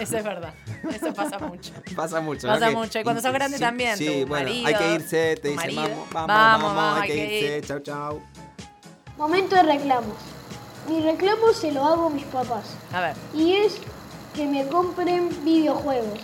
[0.00, 0.54] Eso es verdad.
[0.90, 1.72] Eso pasa mucho.
[1.94, 2.46] Pasa mucho.
[2.46, 2.54] ¿no?
[2.54, 2.98] Pasa mucho.
[2.98, 3.96] Y cuando sos grande sí, también.
[3.96, 5.36] Sí, tu bueno, marido, hay que irse.
[5.36, 7.68] Te dicen vamos, vamos, Vamos, hay que irse.
[7.68, 8.22] Chau, chau.
[9.16, 10.16] Momento de reclamos.
[10.88, 12.64] Mi reclamo se lo hago a mis papás.
[12.92, 13.14] A ver.
[13.34, 13.74] Y es
[14.34, 16.18] que me compren videojuegos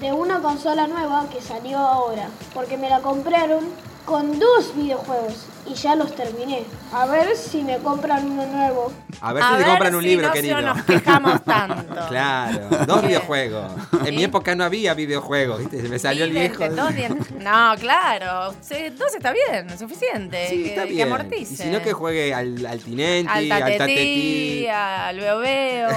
[0.00, 2.28] de una consola nueva que salió ahora.
[2.54, 3.64] Porque me la compraron
[4.04, 6.62] con dos videojuegos y ya los terminé.
[6.94, 8.90] A ver si me compran uno nuevo.
[9.20, 10.56] A ver si te compran un si libro, no, querido.
[10.58, 11.94] Si nos quejamos tanto.
[12.08, 13.70] Claro, dos videojuegos.
[14.06, 15.82] En mi época no había videojuegos, ¿viste?
[15.90, 16.66] Me salió el viejo.
[16.70, 16.90] dos
[17.38, 18.52] No, claro.
[18.52, 20.48] Dos está bien, es suficiente.
[20.48, 21.08] Sí, que, está que bien.
[21.08, 21.52] amortice.
[21.52, 24.66] Y si no, que juegue al, al Tinenti, Al al tatetí, Tatetí.
[24.68, 25.88] al veo veo.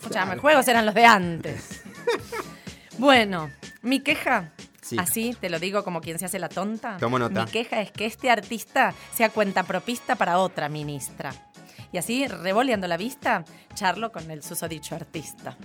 [0.00, 1.82] Escuchame, juegos eran los de antes.
[2.98, 3.50] Bueno,
[3.82, 4.96] mi queja, Sí.
[4.98, 6.96] así te lo digo como quien se hace la tonta.
[6.98, 7.44] Tomo nota.
[7.44, 11.32] Mi queja es que este artista sea cuentapropista para otra ministra.
[11.92, 15.56] Y así, revoleando la vista, charlo con el susodicho artista.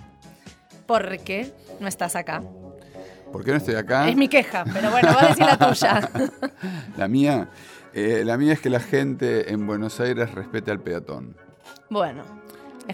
[0.86, 2.42] ¿Por qué no estás acá?
[3.32, 4.08] ¿Por qué no estoy acá?
[4.08, 6.10] Es mi queja, pero bueno, vos decís la tuya.
[6.96, 7.48] La mía,
[7.94, 11.36] eh, la mía es que la gente en Buenos Aires respete al peatón.
[11.88, 12.41] Bueno.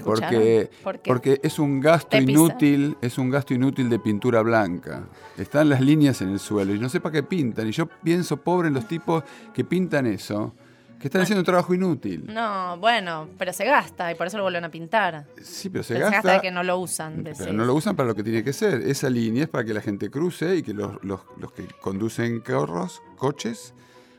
[0.05, 0.71] Porque,
[1.05, 5.05] porque es un gasto inútil, es un gasto inútil de pintura blanca.
[5.37, 7.67] Están las líneas en el suelo y no sé para qué pintan.
[7.69, 9.25] Y yo pienso pobre en los tipos
[9.55, 10.55] que pintan eso,
[10.99, 12.25] que están haciendo un trabajo inútil.
[12.33, 15.27] No, bueno, pero se gasta y por eso lo vuelven a pintar.
[15.41, 16.33] Sí, pero se Pero gasta.
[16.35, 17.23] de que no lo usan.
[17.39, 18.83] Pero no lo usan para lo que tiene que ser.
[18.83, 22.41] Esa línea es para que la gente cruce y que los, los- los que conducen
[22.41, 23.75] carros, coches,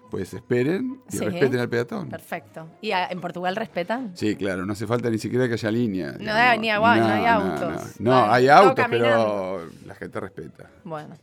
[0.09, 1.25] pues esperen y Sí.
[1.25, 2.09] respeten al peatón.
[2.09, 2.67] Perfecto.
[2.81, 4.11] ¿Y a- en Portugal respetan?
[4.15, 6.15] Sí, claro, no hace falta ni siquiera que haya línea.
[6.19, 7.99] No hay ni agua, no hay autos.
[7.99, 10.69] No, Bueno, hay autos, pero la gente respeta.
[10.83, 11.15] Bueno.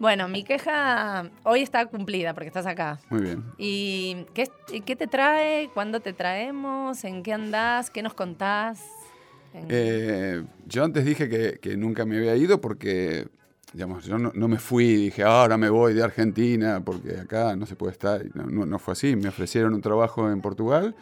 [0.00, 3.00] Bueno, mi queja hoy está cumplida porque estás acá.
[3.10, 3.44] Muy bien.
[3.58, 4.48] ¿Y qué,
[4.86, 5.70] qué te trae?
[5.74, 7.02] ¿Cuándo te traemos?
[7.02, 7.90] ¿En qué andás?
[7.90, 8.80] ¿Qué nos contás?
[9.54, 13.26] En- Eh, yo antes dije que, que nunca me había ido porque,
[13.72, 17.54] digamos, yo no, no me fui, dije, "Ah, ahora me voy de Argentina porque acá
[17.56, 18.24] no se puede estar.
[18.24, 19.14] Y No, no- no fue así.
[19.16, 20.94] Me ofrecieron un trabajo en Portugal,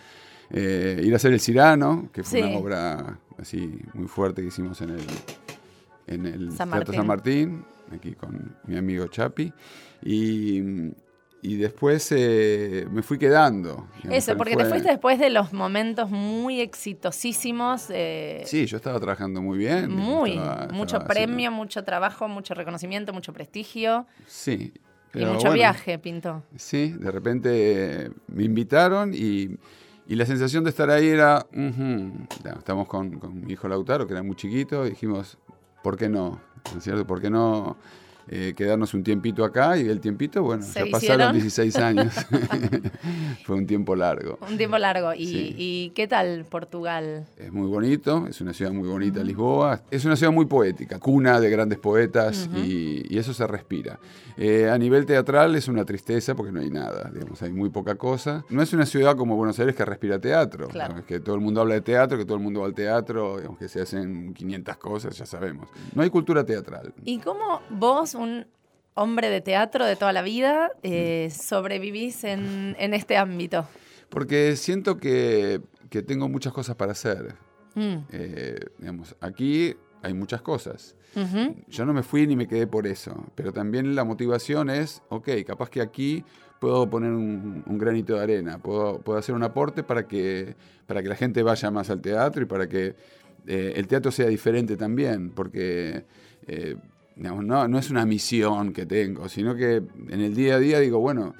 [0.50, 2.44] eh, ir a hacer El Cirano, que fue Sí.
[2.48, 5.00] una obra así muy fuerte que hicimos en el,
[6.08, 6.94] en el San Teatro Martín.
[6.96, 9.52] San Martín, aquí con mi amigo Chapi.
[10.02, 10.60] Y,
[11.42, 13.86] y después eh, me fui quedando.
[14.10, 17.86] Eso, porque te fue- fuiste después de los momentos muy exitosísimos.
[17.90, 19.90] eh, Sí, yo estaba trabajando muy bien.
[19.90, 24.72] Muy, estaba- mucho estaba haciendo- premio, mucho trabajo, mucho reconocimiento, mucho prestigio Sí.
[24.74, 24.80] y
[25.12, 26.42] pero mucho bueno, viaje, Pinto.
[26.56, 27.50] Sí, de repente
[28.06, 29.56] eh, me invitaron y,
[30.08, 32.12] y la sensación de estar ahí era, ujú,
[32.44, 35.38] ya, estamos con, con mi hijo Lautaro, que era muy chiquito, y dijimos,
[35.82, 36.40] ¿por qué no?
[36.72, 37.06] ¿No es cierto?
[37.06, 37.76] ¿Por qué no
[38.28, 39.78] eh, quedarnos un tiempito acá?
[39.78, 41.32] Y el tiempito, bueno, ¿Se ya pasaron hicieron?
[41.34, 42.14] 16 años.
[43.44, 44.38] Fue un tiempo largo.
[44.48, 45.14] Un tiempo largo.
[45.14, 45.54] ¿Y, Sí.
[45.58, 47.26] y qué tal Portugal?
[47.36, 49.82] Es muy bonito, es una ciudad muy bonita, Lisboa.
[49.90, 53.98] Es una ciudad muy poética, cuna de grandes poetas y, y eso se respira.
[54.38, 57.94] Eh, a nivel teatral es una tristeza porque no hay nada, digamos, hay muy poca
[57.94, 58.44] cosa.
[58.50, 60.88] No es una ciudad como Buenos Aires que respira teatro, Claro.
[60.94, 63.36] digamos, que todo el mundo habla de teatro, que todo el mundo va al teatro,
[63.38, 65.68] digamos, que se hacen 500 cosas, ya sabemos.
[65.94, 66.92] No hay cultura teatral.
[67.04, 68.46] ¿Y cómo vos, un
[68.94, 73.66] hombre de teatro de toda la vida, eh, sobrevivís en, en este ámbito?
[74.08, 77.34] Porque siento que, que tengo muchas cosas para hacer.
[77.74, 77.96] Mm.
[78.10, 80.94] Eh, digamos, aquí hay muchas cosas.
[81.68, 85.30] Yo no me fui ni me quedé por eso, pero también la motivación es, ok,
[85.46, 86.24] capaz que aquí
[86.60, 91.02] puedo poner un, un granito de arena, puedo, puedo hacer un aporte para que, para
[91.02, 92.96] que la gente vaya más al teatro y para que
[93.46, 96.04] eh, el teatro sea diferente también, porque
[96.46, 96.76] eh,
[97.16, 100.78] digamos, no, no es una misión que tengo, sino que en el día a día
[100.80, 101.34] digo, bueno,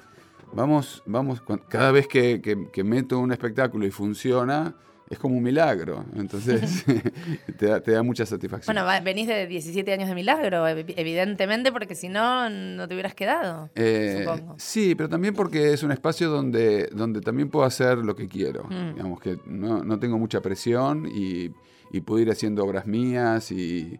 [0.53, 4.75] vamos, vamos, cada vez que, que- que meto un espectáculo y funciona,
[5.09, 6.83] es como un milagro, entonces
[7.57, 8.75] te, da, te da mucha satisfacción.
[8.75, 13.13] Bueno, venís de 17 años de milagro, ev- evidentemente, porque si no, no te hubieras
[13.15, 13.69] quedado.
[13.75, 14.55] Eh, supongo.
[14.57, 18.63] sí, pero también porque es un espacio donde, donde también puedo hacer lo que quiero.
[18.65, 18.95] Mm.
[18.95, 21.51] Digamos que no, no tengo mucha presión y,
[21.91, 23.97] y puedo ir haciendo obras mías y,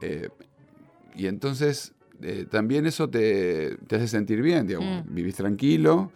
[0.00, 0.28] eh,
[1.16, 5.04] y entonces eh, también eso te, te hace sentir bien, digamos.
[5.06, 5.14] Mm.
[5.14, 6.12] Vivís tranquilo,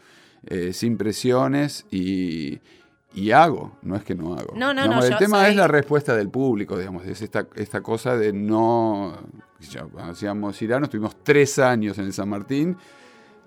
[0.47, 2.61] eh, sin presiones y,
[3.15, 4.55] y hago, no es que no hago.
[4.57, 7.49] No, no, Digamos, no, El tema soy- es la respuesta del público, digamos, es esta,
[7.57, 9.17] esta cosa de no...
[9.71, 12.77] yo, Cuando hacíamos Cirano, estuvimos tres años en el San Martín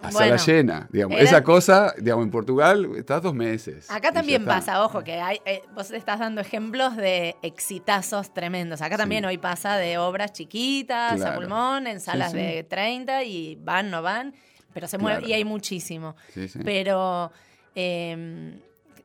[0.01, 1.17] a Bueno, sala llena, digamos.
[1.17, 3.89] era- Esa cosa, digamos, en Portugal estás dos meses.
[3.91, 8.81] Acá también pasa, ojo, que hay, eh, vos estás dando ejemplos de exitazos tremendos.
[8.81, 12.37] Acá también hoy pasa de obras chiquitas, a pulmón, en salas sí.
[12.37, 14.33] de 30 y van, no van,
[14.73, 15.29] pero se mueve Claro.
[15.29, 16.15] y hay muchísimo.
[16.63, 17.31] Pero
[17.75, 18.57] eh,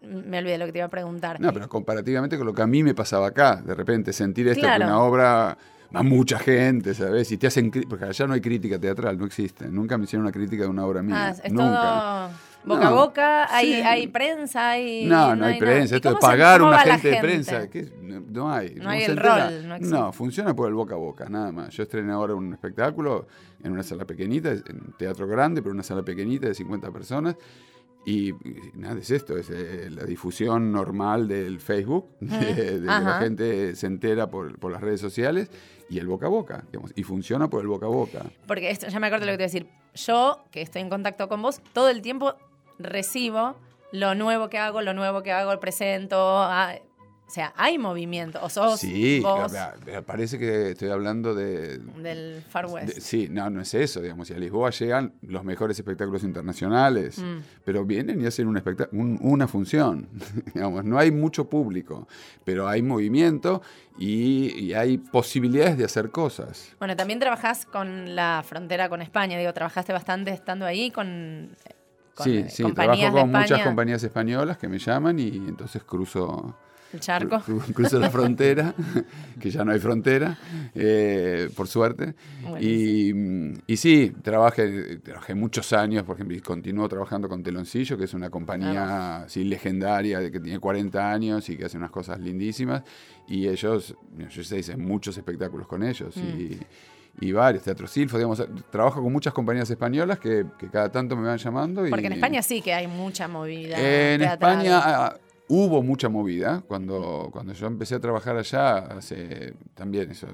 [0.03, 1.41] me olvidé lo que te iba a preguntar.
[1.41, 4.61] No, pero comparativamente con lo que a mí me pasaba acá, de repente sentir esto
[4.61, 4.81] Claro.
[4.81, 5.59] que una obra
[5.95, 7.31] va mucha gente, ¿sabes?
[7.33, 9.69] Y te hacen, porque allá no hay crítica teatral, no existe.
[9.69, 11.29] Nunca me hicieron una crítica de una obra mía.
[11.29, 12.31] Ah, es Nunca.
[12.31, 13.81] todo boca a boca, hay, sí.
[13.83, 15.07] hay prensa, hay...
[15.07, 15.95] No, no hay prensa.
[15.95, 17.69] ¿Y Esto de pagar cómo una va la gente de prensa,
[18.01, 18.75] no, hay.
[18.77, 19.51] No hay el entera.
[19.51, 19.97] rol, no existe.
[19.97, 21.71] No, funciona por el boca a boca, nada más.
[21.75, 23.27] Yo estrené ahora un espectáculo
[23.63, 27.37] en una sala pequeñita, en un teatro grande, pero una sala pequeñita de 50 personas.
[28.07, 28.33] Y,
[28.75, 33.77] nada, es esto, es eh, la difusión normal del Facebook, de, de que la gente
[33.77, 35.51] se entera por, por las redes sociales
[35.89, 38.25] y el boca a boca, digamos, y funciona por el boca a boca.
[38.47, 39.69] Porque esto, ya me acuerdo lo que te iba a decir.
[39.95, 42.35] Yo, que estoy en contacto con vos, todo el tiempo
[42.79, 43.57] recibo
[43.93, 46.17] lo nuevo que hago, lo nuevo que hago, presento.
[46.19, 46.75] ah,
[47.27, 48.39] o sea, hay movimiento.
[48.43, 49.53] O sos Sí, vos
[50.07, 52.95] parece que estoy hablando de, del Far West.
[52.95, 54.29] De- sí, no, no es eso, digamos.
[54.29, 57.39] Si a Lisboa llegan los mejores espectáculos internacionales, Mm.
[57.65, 60.09] pero vienen y hacen un un- una función.
[60.55, 62.07] digamos, no hay mucho público,
[62.45, 63.63] pero hay movimiento
[63.99, 66.73] y, y hay posibilidades de hacer cosas.
[66.79, 69.39] Bueno, también trabajás con la frontera con España.
[69.39, 71.57] Digo, trabajaste bastante estando ahí con,
[72.15, 76.55] con, sí, eh, sí, trabajo con muchas compañías españolas que me llaman y entonces cruzo
[76.95, 77.37] El charco.
[77.41, 78.75] cru- cruzo la frontera,
[79.41, 80.39] que ya no hay frontera,
[80.75, 82.15] eh, por suerte.
[82.61, 87.99] Y, mm, y sí, trabajé, trabajé muchos años, por ejemplo, y continúo trabajando con Teloncillo,
[87.99, 91.91] que es una compañía así legendaria, de que tiene 40 años y que hace unas
[91.91, 92.83] cosas lindísimas.
[93.29, 93.95] Y ellos,
[94.31, 96.17] yo ya hice muchos espectáculos con ellos.
[96.17, 96.59] Y,
[97.21, 101.27] y varios, Teatro Silfo, digamos, trabajo con muchas compañías españolas que, que cada tanto me
[101.27, 101.85] van llamando.
[101.89, 103.77] Porque en España sí que hay mucha movida.
[103.79, 104.53] en teatral.
[104.67, 105.17] España
[105.49, 106.63] hubo mucha movida.
[106.67, 110.27] Cuando, cuando yo empecé a trabajar allá, hace también eso,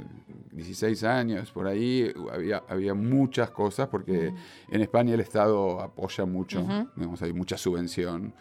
[0.53, 4.33] 16 años, por ahí, había, había muchas cosas, porque
[4.69, 6.89] en España el Estado apoya mucho, Ujú.
[6.97, 8.33] digamos, hay mucha subvención.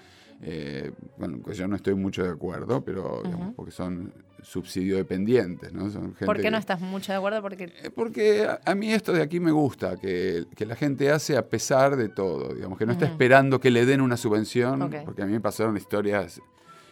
[0.41, 5.73] Eh, bueno, pues yo no estoy mucho de acuerdo, pero digamos, porque son subsidio dependientes,
[5.73, 5.89] ¿no?
[5.89, 7.41] Son gente ¿Por qué no que- estás mucho de acuerdo?
[7.41, 11.11] Porque Eh, porque a, a mí esto de aquí me gusta, que, que la gente
[11.11, 14.89] hace a pesar de todo, digamos, que no está esperando que le den una subvención,
[15.05, 16.41] porque a mí me pasaron historias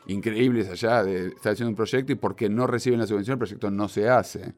[0.08, 3.70] increíbles allá de estar haciendo un proyecto y porque no reciben la subvención el proyecto
[3.72, 4.54] no se hace.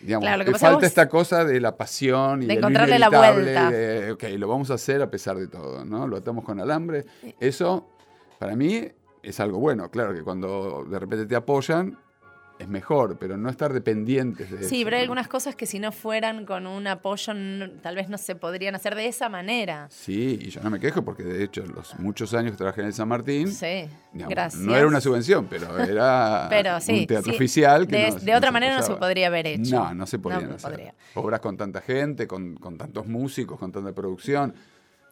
[0.00, 2.98] Digamos, Claro, lo que falta vos- esta cosa de la pasión y De lo encontrarle
[2.98, 3.70] la vuelta.
[3.70, 6.08] de, ok, lo vamos a hacer a pesar de todo, ¿no?
[6.08, 7.04] Lo atamos con alambre.
[7.38, 7.88] Eso,
[8.38, 8.88] para mí,
[9.22, 9.90] es algo bueno.
[9.90, 11.98] Claro que cuando de repente te apoyan,
[12.58, 15.04] es mejor, pero no estar dependientes de Sí, eso, pero hay ¿no?
[15.04, 18.76] algunas cosas que si no fueran con un apoyo, no- tal vez no se podrían
[18.76, 19.88] hacer de esa manera.
[19.90, 22.88] Sí, y yo no me quejo porque de hecho los muchos años que trabajé en
[22.88, 24.62] el San Martín, Sí, digamos, gracias.
[24.62, 27.36] no era una subvención, pero era Pero sí, un teatro sí.
[27.36, 29.74] oficial que de, de otra manera no se podría haber hecho.
[29.76, 30.70] No, no se podían hacer.
[30.70, 30.94] podría.
[31.14, 34.54] Obras con tanta gente, con, con tantos músicos, con tanta producción.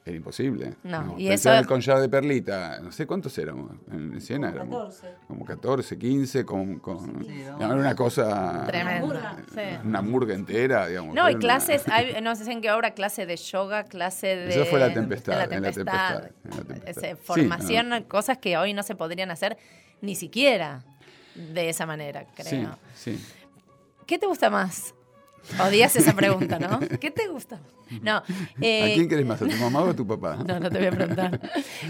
[0.02, 0.74] Era imposible.
[0.82, 3.72] No, y Pensé eso- el collar de Perlita, no sé cuántos éramos.
[3.92, 5.02] En Siena éramos.
[5.28, 7.22] Como 14, 15, con, con-
[7.60, 8.64] era una cosa.
[8.66, 9.60] Tremenda, sí.
[9.84, 11.14] Una murga entera, digamos.
[11.14, 14.28] No, y era una- clases, hay- no sé en qué obra, clase de yoga, clase
[14.36, 14.48] de...
[14.48, 15.84] Eso fue La Tempestad, la en La tempestad.
[15.84, 17.04] Tempestad, en La Tempestad.
[17.04, 19.58] Ese, Sí, formación, cosas que hoy no se podrían hacer
[20.00, 20.82] ni siquiera
[21.34, 22.78] de esa manera, Sí, creo.
[22.94, 23.22] sí.
[24.06, 24.94] ¿Qué te gusta más?
[25.58, 26.78] Odias esa pregunta, ¿no?
[27.00, 27.60] ¿Qué te gusta?
[28.02, 28.22] No.
[28.60, 29.42] eh, ¿A quién querés más?
[29.42, 30.36] ¿A tu mamá o a tu papá?
[30.46, 31.40] No, no te voy a preguntar.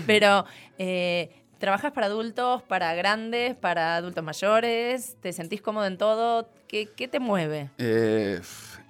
[0.07, 0.45] Pero,
[0.79, 5.17] eh, ¿trabajas para adultos, para grandes, para adultos mayores?
[5.21, 6.49] ¿Te sentís cómodo en todo?
[6.69, 7.71] ¿Qué, qué te mueve?
[7.79, 8.41] Eh,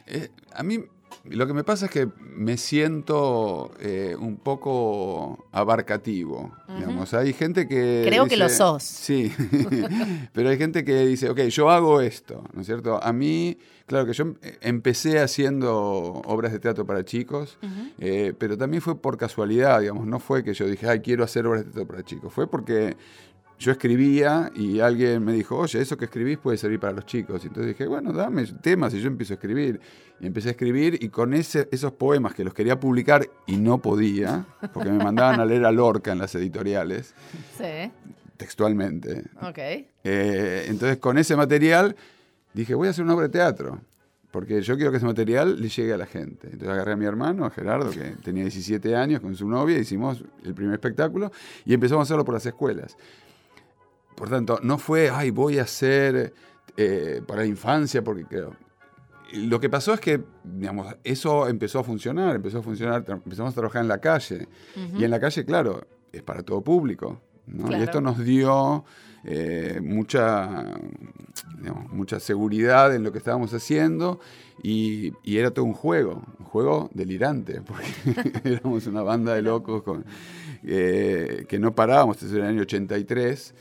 [0.06, 0.84] eh, a mí
[1.24, 6.52] lo que me pasa es que me siento eh, un poco abarcativo.
[6.68, 7.12] Digamos.
[7.14, 8.02] Hay gente que...
[8.06, 8.82] Creo que lo sos.
[8.82, 9.32] Sí,
[10.32, 13.02] pero hay gente que dice, ok, yo hago esto, ¿no es cierto?
[13.02, 15.70] A mí, claro que yo em- empecé haciendo
[16.24, 17.58] obras de teatro para chicos,
[17.98, 21.46] eh, pero también fue por casualidad, digamos, no fue que yo dije, ay, quiero hacer
[21.46, 22.96] obras de teatro para chicos, fue porque
[23.61, 27.44] yo escribía y alguien me dijo, oye, eso que escribís puede servir para los chicos.
[27.44, 29.78] Y entonces dije, bueno, dame temas y yo empiezo a escribir.
[30.18, 33.78] Y empecé a escribir y con ese, esos poemas que los quería publicar y no
[33.78, 37.14] podía, porque me mandaban a leer a Lorca en las editoriales,
[37.58, 37.92] Sí,
[38.38, 39.24] textualmente.
[39.42, 39.58] ok.
[40.04, 41.94] Eh, entonces con ese material
[42.54, 43.80] dije, voy a hacer una obra de teatro.
[44.30, 46.46] Porque yo quiero que ese material le llegue a la gente.
[46.46, 50.22] Entonces agarré a mi hermano, a Gerardo, que tenía 17 años, con su novia, hicimos
[50.44, 51.32] el primer espectáculo
[51.64, 52.96] y empezamos a hacerlo por las escuelas.
[54.20, 56.34] Por tanto, no fue, ay, voy a hacer
[56.76, 58.54] eh, para la infancia, porque creo.
[59.32, 63.54] Lo que pasó es que, digamos, eso empezó a funcionar, empezó a funcionar, empezamos a
[63.54, 64.46] trabajar en la calle.
[64.98, 67.18] Y en la calle, claro, es para todo público.
[67.46, 67.68] ¿no?
[67.68, 67.80] Claro.
[67.80, 68.84] Y esto nos dio
[69.24, 70.66] eh, mucha,
[71.56, 74.20] digamos, mucha seguridad en lo que estábamos haciendo
[74.62, 77.86] y, y era todo un juego, un juego delirante, porque
[78.44, 80.04] éramos una banda de locos con,
[80.62, 83.54] eh, que no parábamos, esto era el año 83.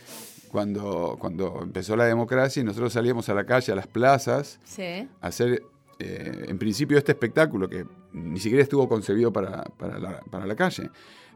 [0.50, 4.84] Cuando, cuando empezó la democracia y nosotros salíamos a la calle, a las plazas, Sí.
[5.22, 5.64] a hacer,
[6.00, 10.56] eh, en principio, este espectáculo que ni siquiera estuvo concebido para, para la, para la
[10.56, 10.90] calle.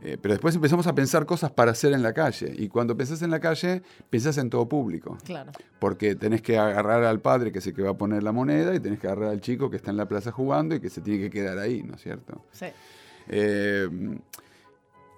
[0.06, 2.54] Eh, pero después empezamos a pensar cosas para hacer en la calle.
[2.58, 5.18] Y cuando pensás en la calle, pensás en todo público.
[5.24, 5.52] Claro.
[5.80, 8.76] Porque tenés que agarrar al padre que es el que va a poner la moneda
[8.76, 11.00] y tenés que agarrar al chico que está en la plaza jugando y que se
[11.00, 12.44] tiene que quedar ahí, ¿no es cierto?
[12.52, 12.66] Sí.
[13.30, 13.88] Eh,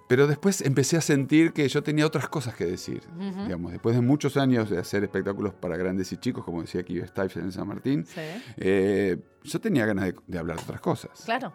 [0.07, 3.01] pero después empecé a sentir que yo tenía otras cosas que decir.
[3.17, 3.43] Ujú.
[3.45, 6.99] Digamos, después de muchos años de hacer espectáculos para grandes y chicos, como decía aquí
[7.01, 8.21] Stives en San Martín, Sí.
[8.57, 11.11] eh, yo tenía ganas de, de hablar de otras cosas.
[11.25, 11.53] Claro.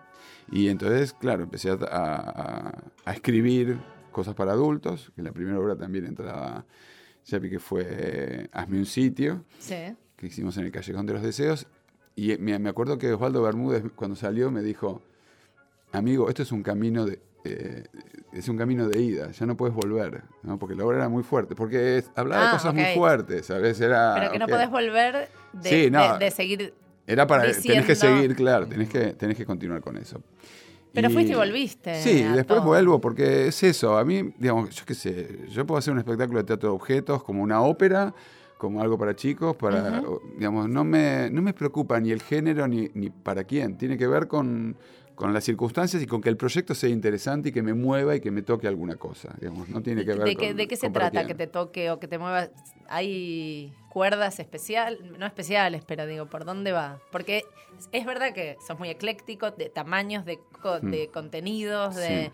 [0.50, 2.74] Y entonces, claro, empecé a, a-
[3.04, 3.78] a escribir
[4.10, 6.64] cosas para adultos, que en la primera obra también entraba,
[7.24, 9.76] ya vi que fue eh, Hazme un sitio, Sí.
[10.16, 11.66] que hicimos en el Callejón de los Deseos.
[12.16, 15.02] Y me, me acuerdo que Osvaldo Bermúdez, cuando salió, me dijo,
[15.92, 17.20] amigo, esto es un camino de...
[17.44, 17.84] eh,
[18.32, 20.58] es un camino de ida, ya no puedes volver, ¿no?
[20.58, 23.80] porque la obra era muy fuerte, porque es- hablaba Ah, de cosas muy fuertes, ¿sabes?
[23.80, 26.18] Era, Pero que no podés volver de, Sí, no.
[26.18, 26.74] de- de seguir.
[27.06, 30.20] Era para, tenés que diciendo- seguir, claro, tenés que, tenés que continuar con eso.
[30.92, 32.62] Pero fuiste y volviste Sí, después todo.
[32.68, 33.96] vuelvo, porque es eso.
[33.96, 37.22] A mí, digamos, yo qué sé, yo puedo hacer un espectáculo de teatro de objetos
[37.22, 38.12] como una ópera,
[38.58, 40.02] como algo para chicos, para,
[40.36, 43.78] digamos, no me, no me preocupa ni el género ni, ni para quién.
[43.78, 44.76] Tiene que ver con,
[45.20, 48.20] con las circunstancias y con que el proyecto sea interesante y que me mueva y
[48.20, 49.34] que me toque alguna cosa.
[49.38, 51.26] Digamos, no tiene que ver ¿De con qué, de qué se trata?
[51.26, 52.48] ¿Que te toque o que te mueva?
[52.88, 54.98] ¿Hay cuerdas especiales?
[55.18, 57.00] No especiales, pero digo, ¿por dónde va?
[57.12, 57.44] Porque
[57.92, 60.90] es verdad que sos muy ecléctico de tamaños, de, Hmm.
[60.90, 62.26] de contenidos, de...
[62.26, 62.30] Sí.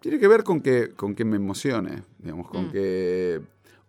[0.00, 2.72] Tiene que ver con que, con que me emocione, digamos, con Mm.
[2.72, 3.40] que,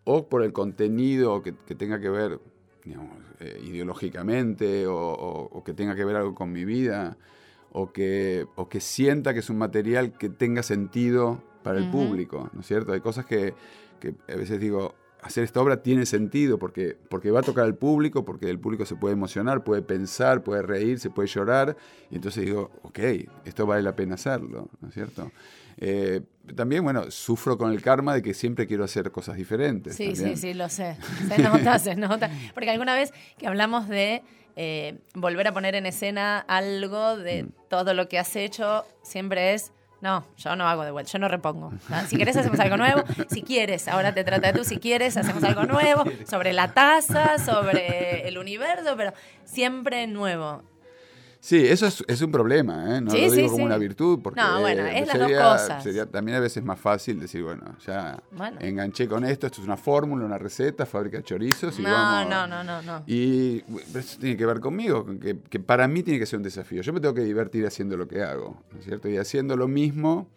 [0.03, 2.39] o por el contenido que, que tenga que ver,
[2.85, 7.17] digamos, eh, ideológicamente, o, o- o que tenga que ver algo con mi vida,
[7.71, 12.49] o que, o que sienta que es un material que tenga sentido para el público,
[12.53, 12.91] ¿no es cierto?
[12.91, 13.53] Hay cosas que,
[13.99, 17.75] que a veces digo, hacer esta obra tiene sentido porque, porque va a tocar al
[17.75, 21.75] público, porque el público se puede emocionar, puede pensar, puede reír, se puede llorar,
[22.11, 22.99] y entonces digo, ok,
[23.45, 25.31] esto vale la pena hacerlo, ¿no es cierto?
[25.77, 26.21] Eh,
[26.55, 29.95] también, bueno, sufro con el karma de que siempre quiero hacer cosas diferentes.
[29.95, 30.35] Sí, también.
[30.37, 30.97] sí, sí, lo sé.
[31.27, 32.29] Se nota, se nota.
[32.53, 34.21] Porque alguna vez que hablamos de
[34.55, 37.47] eh, volver a poner en escena algo de Mm.
[37.69, 39.71] todo lo que has hecho, siempre es.
[40.03, 41.71] No, yo no hago de vuelta, yo no repongo.
[42.07, 45.41] Si quieres hacemos algo nuevo, si quieres, ahora te trata de tú, si quieres hacemos
[45.45, 49.13] algo nuevo, sobre la taza, sobre el universo, pero
[49.45, 50.61] siempre nuevo.
[51.45, 53.01] Sí, eso es, es un problema, ¿eh?
[53.01, 53.65] No Sí, lo sí, digo como sí.
[53.65, 55.83] una virtud, porque No, bueno, es las dos sería, cosas.
[55.83, 58.57] sería también a veces más fácil decir, bueno, ya Bueno.
[58.61, 62.29] enganché con esto, esto es una fórmula, una receta, fábrica de chorizos y No, vamos.
[62.29, 63.03] no, no, no, no.
[63.07, 63.61] Y
[63.93, 66.81] eso tiene que ver conmigo, con que, que para mí tiene que ser un desafío.
[66.81, 69.09] Yo me tengo que divertir haciendo lo que hago, ¿no es cierto?
[69.09, 70.29] Y haciendo lo mismo,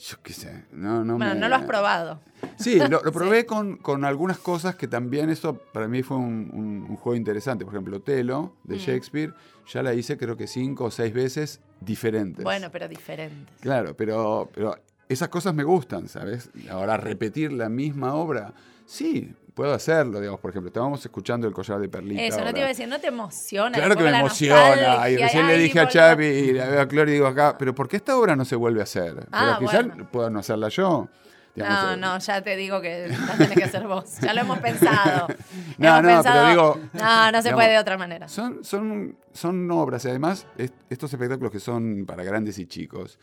[0.00, 2.20] yo qué sé, no, no Bueno, me- no lo has probado.
[2.56, 6.50] Sí, lo, lo probé con, con algunas cosas que también eso para mí fue un,
[6.54, 7.64] un- un juego interesante.
[7.64, 8.78] Por ejemplo, Otelo, de Mm.
[8.78, 9.34] Shakespeare,
[9.72, 12.42] ya la hice creo que cinco o seis veces diferentes.
[12.44, 13.52] Bueno, pero diferente.
[13.60, 14.74] Claro, pero, pero
[15.08, 16.50] esas cosas me gustan, ¿sabes?
[16.70, 18.54] Ahora, repetir la misma obra,
[18.86, 20.40] sí, puedo hacerlo, digamos.
[20.40, 22.22] Por ejemplo, estábamos escuchando El collar de Perlita.
[22.22, 23.76] Eso, no te iba a decir, ¿no te emociona?
[23.76, 25.06] Claro que me emociona.
[25.10, 27.58] Y recién le ay, dije a Chavi y la veo a Clori y digo acá,
[27.58, 29.26] pero ¿por qué esta obra no se vuelve a hacer?
[29.30, 30.08] Ah, pero quizás bueno.
[30.10, 31.08] puedo no hacerla yo.
[31.54, 34.18] digamos, No, eh, no, ya te digo que la tenés que hacer vos.
[34.22, 35.26] Ya lo hemos pensado.
[35.76, 36.80] No, Hemos no, pensado, pero digo.
[36.94, 38.28] No, no se digamos, puede de otra manera.
[38.28, 43.18] Son, son, son obras, y además, est- estos espectáculos que son para grandes y chicos,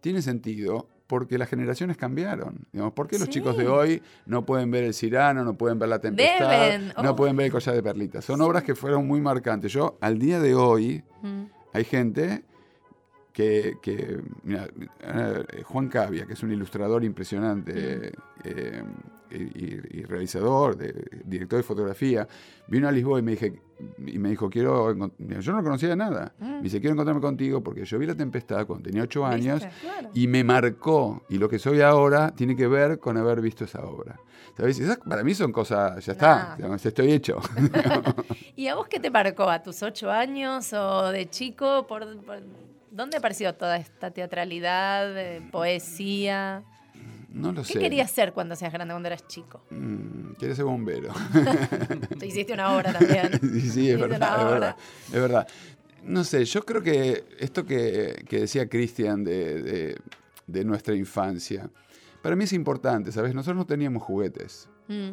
[0.00, 2.54] tienen sentido porque las generaciones cambiaron.
[2.72, 3.32] Digamos, ¿Por qué los Sí.
[3.32, 7.16] chicos de hoy no pueden ver El Cirano, no pueden ver La Tempestad, no oh.
[7.16, 8.24] pueden ver El Collar de Perlitas?
[8.24, 9.72] Son obras que fueron muy marcantes.
[9.72, 11.42] Yo, al día de hoy, Mm.
[11.72, 12.44] hay gente
[13.32, 14.68] que, que, mira,
[15.00, 18.12] eh, Juan Cavia, que es un ilustrador impresionante
[18.44, 18.82] eh,
[19.30, 22.26] y, y realizador, de- director de fotografía,
[22.68, 23.60] vino a Lisboa y me, dije,
[24.06, 26.56] y me dijo, quiero, yo no conocía nada, Mm.
[26.56, 29.62] me dice, quiero encontrarme contigo porque yo vi La Tempestad cuando tenía ocho años
[30.14, 33.84] y me marcó, y lo que soy ahora tiene que ver con haber visto esa
[33.84, 34.18] obra.
[34.56, 34.78] ¿Sabes?
[34.80, 36.74] Esas para mí son cosas, ya está, Nah.
[36.76, 37.38] estoy hecho.
[38.56, 39.44] ¿Y a vos qué te marcó?
[39.48, 41.86] ¿A tus ocho años o de chico?
[41.86, 42.42] ¿Por, por-
[42.90, 46.64] dónde apareció toda esta teatralidad, eh, poesía?
[47.32, 47.78] No lo ¿Qué sé.
[47.78, 49.62] querías ser cuando seas grande, cuando eras chico?
[49.70, 51.12] Mm, Quería ser bombero.
[52.18, 53.30] Te hiciste una obra también.
[53.40, 54.76] Sí, sí, es verdad, es verdad,
[55.06, 55.48] es verdad.
[56.04, 59.98] No sé, yo creo que esto que, que decía Cristian de, de-
[60.46, 61.70] de nuestra infancia,
[62.22, 63.34] para mí es importante, ¿sabes?
[63.34, 64.68] Nosotros no teníamos juguetes.
[64.88, 65.10] Mm.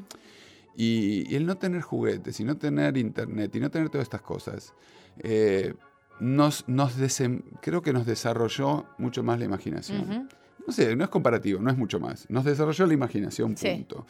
[0.76, 4.22] Y, y el no tener juguetes, y no tener internet, y no tener todas estas
[4.22, 4.74] cosas,
[5.20, 5.74] eh,
[6.20, 10.30] nos, nos desem- creo que nos desarrolló mucho más la imaginación.
[10.68, 12.30] No sé, no es comparativo, no es mucho más.
[12.30, 13.70] Nos desarrolló la imaginación, Sí.
[13.70, 14.06] punto.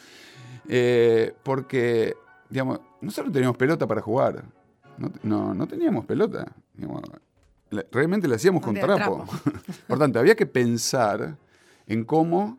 [0.67, 2.15] Eh, porque,
[2.49, 4.43] digamos, nosotros teníamos pelota para jugar.
[4.97, 6.45] No, no, no teníamos pelota.
[6.73, 7.01] digamos.
[7.69, 9.25] La- realmente la hacíamos con trapo.
[9.87, 11.35] Por tanto, había que pensar
[11.85, 12.57] en cómo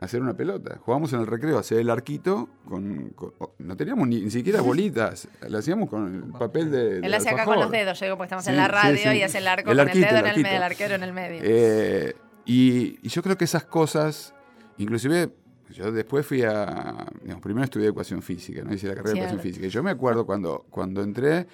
[0.00, 0.78] hacer una pelota.
[0.84, 5.28] Jugábamos en el recreo, hacer el arquito con, con- no teníamos ni, ni siquiera bolitas,
[5.48, 8.16] la hacíamos con el papel de, de Él hace acá con los dedos, yo digo
[8.16, 9.18] porque estamos Sí, en la radio sí.
[9.18, 10.94] y hace el arco El con arquito, el dedo el en el medio, el arquero
[10.94, 11.40] en el medio.
[11.42, 12.14] Eh,
[12.46, 14.34] y, y yo creo que esas cosas,
[14.78, 15.30] inclusive
[15.70, 19.40] yo después fui a, digamos, primero estudié educación física, no hice la carrera de educación
[19.40, 19.66] física.
[19.66, 21.46] Y yo me acuerdo cuando, cuando entré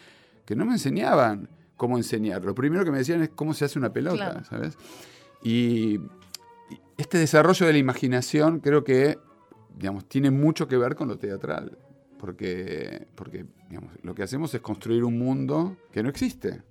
[0.45, 2.45] que no me enseñaban cómo enseñar.
[2.45, 4.45] Lo primero que me decían es cómo se hace una pelota, Claro.
[4.45, 4.77] ¿sabes?
[5.43, 5.95] Y,
[6.69, 9.19] y este desarrollo de la imaginación creo que,
[9.79, 11.79] digamos, tiene mucho que ver con lo teatral.
[12.19, 16.63] Porque, porque digamos, lo que hacemos es construir un mundo que no existe.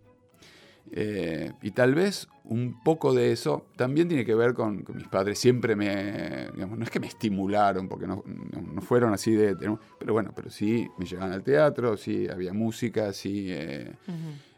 [0.92, 5.08] Eh, y tal vez un poco de eso también tiene que ver con que mis
[5.08, 5.38] padres.
[5.38, 9.78] Siempre me, digamos, no es que me estimularon, porque no, no- fueron así de, de-
[10.00, 13.94] pero bueno, pero sí me llevaban al teatro, sí había música, sí, eh,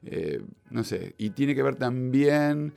[0.05, 2.73] eh, no sé, y tiene que ver también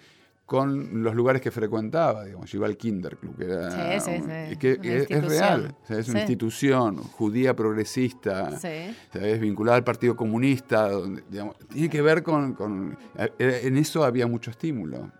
[0.47, 4.57] con los lugares que frecuentaba, digamos, yo iba al Kinderclub, que era, Sí, sí, sí.
[4.59, 8.51] que- es, es real, o sea, es una institución judía progresista.
[8.59, 9.41] ¿sabes?
[9.41, 14.27] vinculada al Partido Comunista, donde, digamos, tiene que ver con, con- eh, En eso había
[14.27, 15.11] mucho estímulo.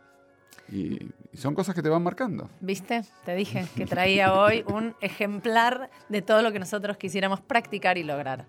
[0.71, 0.95] Y,
[1.33, 2.49] y son cosas que te van marcando.
[2.61, 3.03] ¿Viste?
[3.25, 8.03] Te dije que traía hoy un ejemplar de todo lo que nosotros quisiéramos practicar y
[8.03, 8.47] lograr.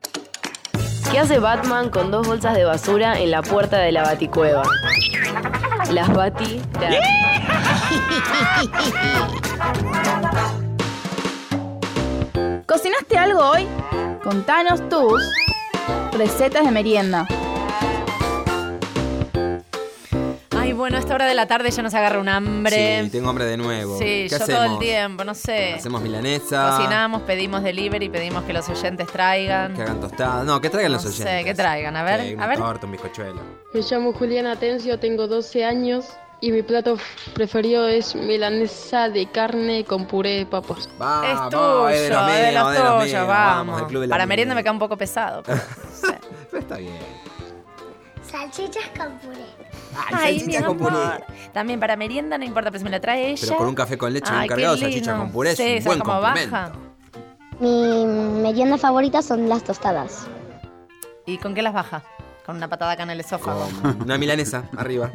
[1.11, 4.63] ¿Qué hace Batman con dos bolsas de basura en la puerta de la baticueva?
[5.91, 6.61] Las bati...
[12.65, 13.67] ¿Cocinaste algo hoy?
[14.23, 15.21] Contanos tus
[16.13, 17.27] recetas de merienda.
[20.65, 23.03] Ay, bueno, a esta hora de la tarde ya nos agarra un hambre.
[23.03, 23.97] Sí, tengo hambre de nuevo.
[23.99, 24.63] Sí, ¿Qué yo hacemos?
[24.65, 25.73] todo el tiempo, no sé.
[25.75, 26.75] Hacemos milanesa.
[26.77, 29.75] Cocinamos, pedimos delivery, pedimos que los oyentes traigan.
[29.75, 30.43] Que hagan tostadas.
[30.45, 31.45] No, que traigan No los sé, oyentes.
[31.45, 32.57] que traigan, a ver, Sí, a ver.
[32.57, 33.41] torta, un bizcochuelo.
[33.73, 36.05] Me llamo Juliana Atencio, tengo 12 años
[36.41, 36.97] y mi plato
[37.33, 40.79] preferido es milanesa de carne con puré de papas.
[40.79, 43.91] es tuyo, es de los de los míos, de los tuyos, míos, vamos.
[43.93, 45.43] la Para merienda me cae un poco pesado.
[45.43, 45.61] pero-
[46.51, 46.93] Pero está bien.
[48.35, 49.45] Salchichas con puré.
[50.13, 50.89] Ay, salchicha mi con puré.
[50.95, 51.23] amor.
[51.53, 53.41] También para merienda no importa, pero si me la trae ella.
[53.47, 55.23] Pero con un café con leche Ay, qué cargado de salchicha lindo.
[55.23, 56.51] con puré es sí, un ¿sabes buen complemento.
[56.51, 56.71] baja?
[57.61, 58.05] Mi
[58.41, 60.27] merienda favorita son las tostadas.
[61.25, 62.03] ¿Y con qué las baja?
[62.45, 63.67] Con una patada acá en el esófago.
[63.81, 65.11] Con una milanesa arriba.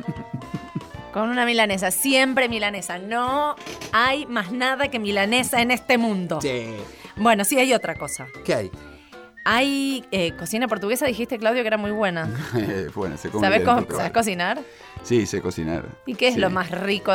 [1.12, 2.98] Con una milanesa, siempre milanesa.
[2.98, 3.54] No
[3.92, 6.40] hay más nada que milanesa en este mundo.
[6.40, 6.74] Sí.
[7.16, 8.26] Bueno, sí hay otra cosa.
[8.44, 8.70] ¿Qué hay?
[9.44, 12.28] Hay eh, cocina portuguesa, dijiste Claudio que era muy buena.
[12.94, 13.96] bueno, se come ¿Sabes, co-.
[13.96, 14.60] ¿sabes cocinar?
[15.02, 15.86] Sí, sé cocinar.
[16.06, 16.40] ¿Y qué es Sí.
[16.40, 17.12] lo más rico?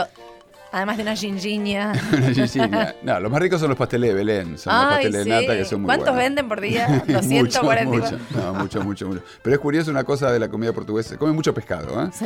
[0.72, 1.94] Además de una gingiña.
[2.34, 2.96] Sí, sí, mira.
[3.02, 4.58] no, los más ricos son los pasteles de Belén.
[4.58, 5.30] Son los pasteles sí.
[5.30, 6.24] de nata que son muy ¿Cuántos buenos.
[6.24, 7.04] venden por día?
[7.08, 7.86] 240.
[7.96, 8.20] Mucho, mucho.
[8.36, 9.22] No, mucho, mucho, mucho.
[9.42, 11.10] Pero es curioso una cosa de la comida portuguesa.
[11.10, 12.10] Se come mucho pescado, ¿eh?
[12.12, 12.26] Sí.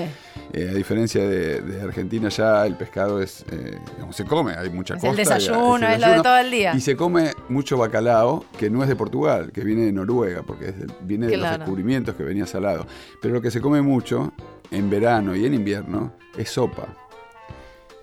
[0.54, 4.70] Eh, a diferencia de, de Argentina, ya el pescado es, eh, digamos, se come, hay
[4.72, 6.74] mucha Es el costa, desayuno, es lo de todo el día.
[6.76, 10.70] Y se come mucho bacalao, que no es de Portugal, que viene de Noruega, porque
[10.70, 12.88] es del- viene de los descubrimientos que venía salado.
[13.22, 14.34] Pero lo que se come mucho
[14.72, 16.88] en verano y en invierno es sopa.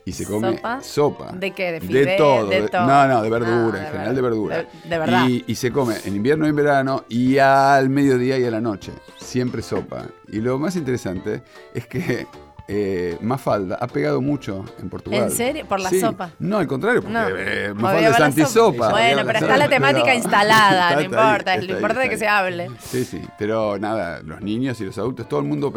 [0.07, 0.81] Y se come ¿Sopa?
[0.83, 1.33] sopa.
[1.33, 1.73] ¿De qué?
[1.73, 2.47] ¿De De todo.
[2.47, 2.87] de todo?
[2.87, 4.57] no, no, de verdura, Ah, en de general ver- de verdura.
[4.57, 5.27] De, de verdad.
[5.29, 8.61] Y, y se come en invierno y en verano y al mediodía y a la
[8.61, 8.93] noche.
[9.19, 10.05] Siempre sopa.
[10.29, 11.43] Y lo más interesante
[11.75, 12.29] es que
[12.69, 15.25] eh, Mafalda ha pegado mucho en Portugal.
[15.25, 15.67] ¿En serio?
[15.67, 15.99] ¿Por la Sí.
[16.01, 16.31] sopa?
[16.39, 17.29] No, al contrario, porque No.
[17.29, 18.91] eh, Mafalda es antisopa.
[18.91, 22.69] Bueno, pero está la temática instalada, no importa, lo importante es que se hable.
[22.79, 25.73] Sí, sí, pero nada, los niños y los adultos, todo el mundo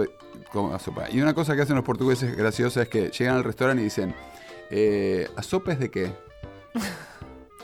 [0.80, 1.10] sopa.
[1.12, 4.14] Y una cosa que hacen los portugueses graciosa es que llegan al restaurante y dicen,
[4.70, 6.12] eh, ¿a sopa es de qué?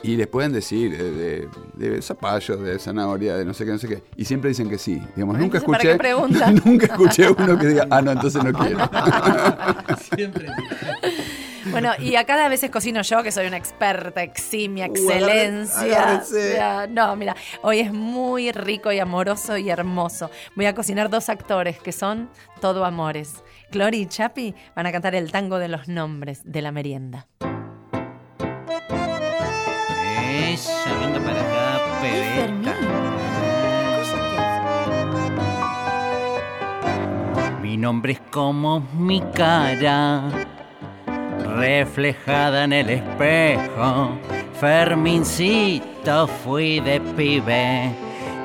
[0.02, 3.78] Y les pueden decir eh, de, de zapallo, de zanahoria, de no sé qué, no
[3.78, 4.02] sé qué.
[4.16, 5.02] Y siempre dicen que sí.
[5.14, 8.52] Digamos, nunca entonces, ¿para qué escuché, nunca escuché uno que diga, ah, no, entonces no
[8.58, 8.78] quiero.
[10.14, 10.46] Siempre.
[11.70, 15.82] Bueno, y acá a veces cocino yo, que soy una experta, eximia, excelencia.
[15.82, 16.58] agárrense.
[16.90, 20.30] No, mira, hoy es muy rico y amoroso y hermoso.
[20.54, 23.42] Voy a cocinar dos actores que son todo amores.
[23.70, 27.26] Clori y Chapi van a cantar el tango de los nombres de la merienda.
[30.28, 32.74] Ella, venga para acá, pebeta.
[37.62, 40.22] Mi nombre es como mi cara,
[41.56, 44.18] reflejada en el espejo.
[44.60, 47.92] Fermincito fui de pibe,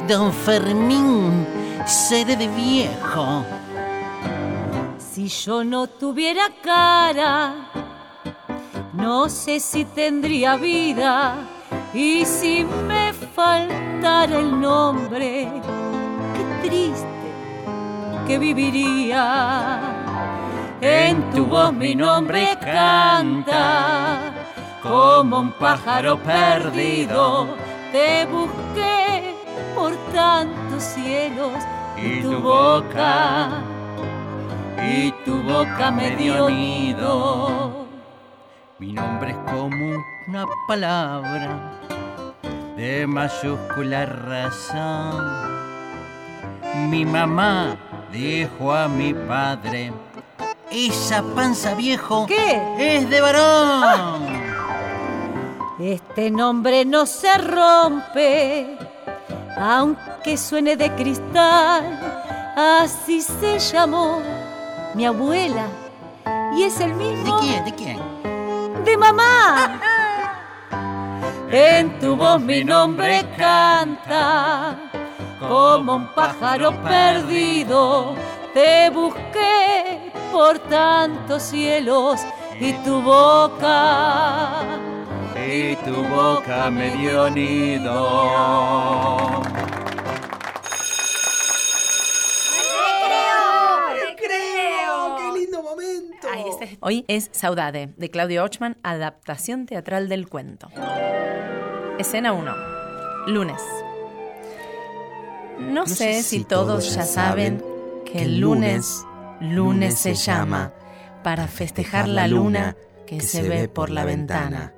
[0.07, 1.45] Don Fermín
[1.86, 3.45] seré de viejo.
[4.97, 7.53] Si yo no tuviera cara
[8.93, 11.36] No sé si tendría vida
[11.93, 15.47] y si me faltara el nombre,
[16.36, 17.07] qué triste
[18.28, 20.00] que viviría.
[20.82, 24.34] En tu voz mi nombre canta
[24.82, 27.47] como un pájaro perdido.
[27.91, 29.36] Te busqué
[29.75, 31.53] por tantos cielos
[31.97, 33.61] y tu boca,
[34.84, 37.86] y tu boca me dio nido.
[38.79, 41.77] Mi nombre es como una palabra
[42.75, 45.51] de mayúscula razón.
[46.89, 47.77] Mi mamá
[48.11, 49.93] dijo a mi padre,
[50.72, 52.61] esa panza viejo ¿Qué?
[52.80, 54.41] es de varón.
[55.80, 58.78] Este nombre no se rompe,
[59.57, 61.99] aunque suene de cristal.
[62.55, 64.22] Así se llamó
[64.93, 65.65] mi abuela.
[66.55, 67.39] Y es el mismo.
[67.39, 67.65] ¿De quién?
[67.65, 68.84] ¿De quién?
[68.86, 69.80] De mamá.
[71.49, 74.78] En tu voz mi nombre canta,
[75.39, 78.15] como un pájaro perdido.
[78.53, 79.90] Te busqué
[80.32, 82.21] por tantos cielos
[82.59, 84.63] y tu boca,
[85.36, 89.41] Y tu boca me dio nido.
[93.93, 95.15] ¡Recreo!
[95.17, 96.27] ¡Qué lindo momento!
[96.32, 100.69] Ay, Hoy es Saudade, de Claudio Ochman, adaptación teatral del cuento.
[101.97, 102.55] Escena 1.
[103.27, 103.61] Lunes.
[105.59, 107.63] No, sé, si todos ya saben
[108.05, 109.05] que el lunes,
[109.41, 110.73] lunes se llama
[111.23, 112.75] para festejar la luna
[113.05, 114.73] que se ve por la ventana.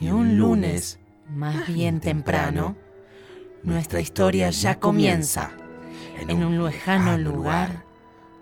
[0.00, 2.76] Y un lunes, más bien temprano,
[3.62, 5.50] nuestra historia ya comienza
[6.28, 7.84] en un lejano lugar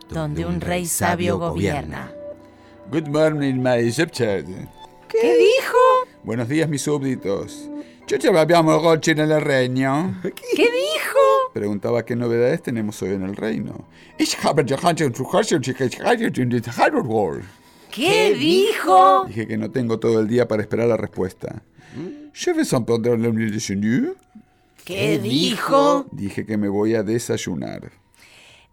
[0.08, 2.12] donde un rey sabio gobierna.
[2.90, 4.48] Good morning, my subject.
[5.08, 5.78] ¿Qué dijo?
[6.24, 7.68] Buenos días, mis súbditos.
[8.06, 10.14] Yo ya abbiamo oggi nel regno.
[10.22, 10.89] ¿Qué dijo?
[11.52, 13.88] Preguntaba qué novedades tenemos hoy en el reino.
[17.90, 19.24] ¿Qué dijo?
[19.26, 21.62] Dije que no tengo todo el día para esperar la respuesta.
[24.84, 26.06] ¿Qué dijo?
[26.12, 27.90] Dije que me voy a desayunar.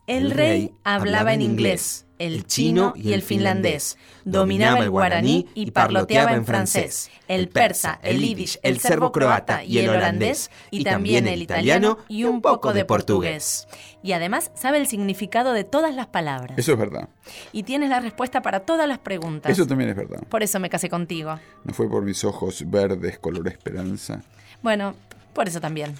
[0.07, 6.31] El rey hablaba en inglés, el chino y el finlandés, dominaba el guaraní y parloteaba
[6.33, 11.97] en francés, el persa, el yiddish, el serbo-croata y el holandés, y también el italiano
[12.07, 13.67] y un poco de portugués.
[14.01, 16.57] Y además sabe el significado de todas las palabras.
[16.57, 17.09] Eso es verdad.
[17.51, 19.51] Y tienes la respuesta para todas las preguntas.
[19.51, 20.23] Eso también es verdad.
[20.29, 21.37] Por eso me casé contigo.
[21.65, 24.21] No fue por mis ojos verdes color esperanza.
[24.61, 24.95] Bueno,
[25.33, 25.95] por eso también.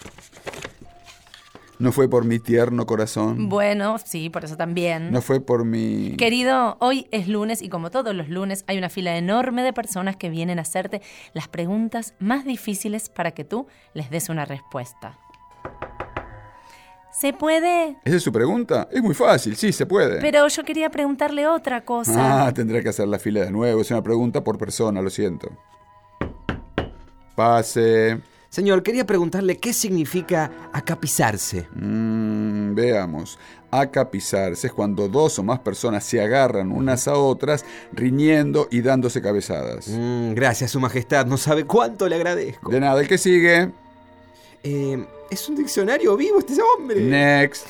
[1.80, 3.50] No fue por mi tierno corazón.
[3.50, 5.12] Bueno, sí, por eso también.
[5.12, 6.16] No fue por mi...
[6.18, 10.16] Querido, hoy es lunes y como todos los lunes hay una fila enorme de personas
[10.16, 11.02] que vienen a hacerte
[11.34, 15.20] las preguntas más difíciles para que tú les des una respuesta.
[17.12, 17.98] ¿Se puede?
[18.06, 18.88] ¿Esa es su pregunta?
[18.92, 20.20] Es muy fácil, sí, se puede.
[20.20, 22.48] Pero yo quería preguntarle otra cosa.
[22.48, 23.82] Ah, tendré que hacer la fila de nuevo.
[23.82, 25.50] Es una pregunta por persona, lo siento.
[27.36, 28.20] Pase.
[28.50, 31.68] Señor, quería preguntarle qué significa acapizarse.
[31.74, 33.38] Mm, veamos.
[33.70, 39.22] Acapizarse es cuando dos o más personas se agarran unas a otras, riñendo y dándose
[39.22, 39.90] cabezadas.
[39.90, 41.26] Mm, gracias, Su Majestad.
[41.26, 42.72] No sabe cuánto le agradezco.
[42.72, 43.72] De nada, el que sigue.
[44.64, 47.02] Eh, es un diccionario vivo este hombre.
[47.02, 47.68] Next.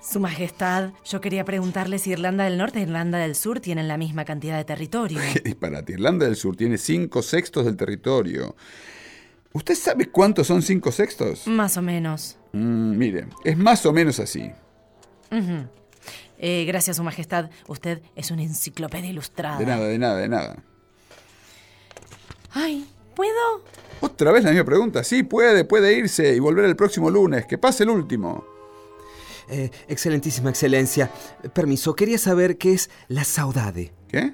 [0.00, 3.96] Su Majestad, yo quería preguntarle si Irlanda del Norte e Irlanda del Sur tienen la
[3.96, 5.20] misma cantidad de territorio.
[5.44, 5.92] Disparate.
[5.92, 8.56] Irlanda del Sur tiene cinco sextos del territorio.
[9.52, 11.46] ¿Usted sabe cuántos son cinco sextos?
[11.46, 12.38] Más o menos.
[12.52, 14.50] Mm, mire, es más o menos así.
[16.38, 17.50] Eh, gracias, Su Majestad.
[17.68, 19.58] Usted es una enciclopedia ilustrada.
[19.58, 20.62] De nada, de nada, de nada.
[22.52, 23.62] Ay, ¿puedo?
[24.00, 25.04] Otra vez la misma pregunta.
[25.04, 27.46] Sí, puede, puede irse y volver el próximo lunes.
[27.46, 28.44] Que pase el último.
[29.48, 31.10] Eh, excelentísima excelencia.
[31.54, 33.92] Permiso, quería saber qué es la saudade.
[34.08, 34.32] ¿Qué?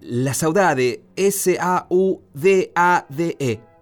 [0.00, 1.02] La saudade.
[1.16, 1.84] S-A-U-D-A-D-E.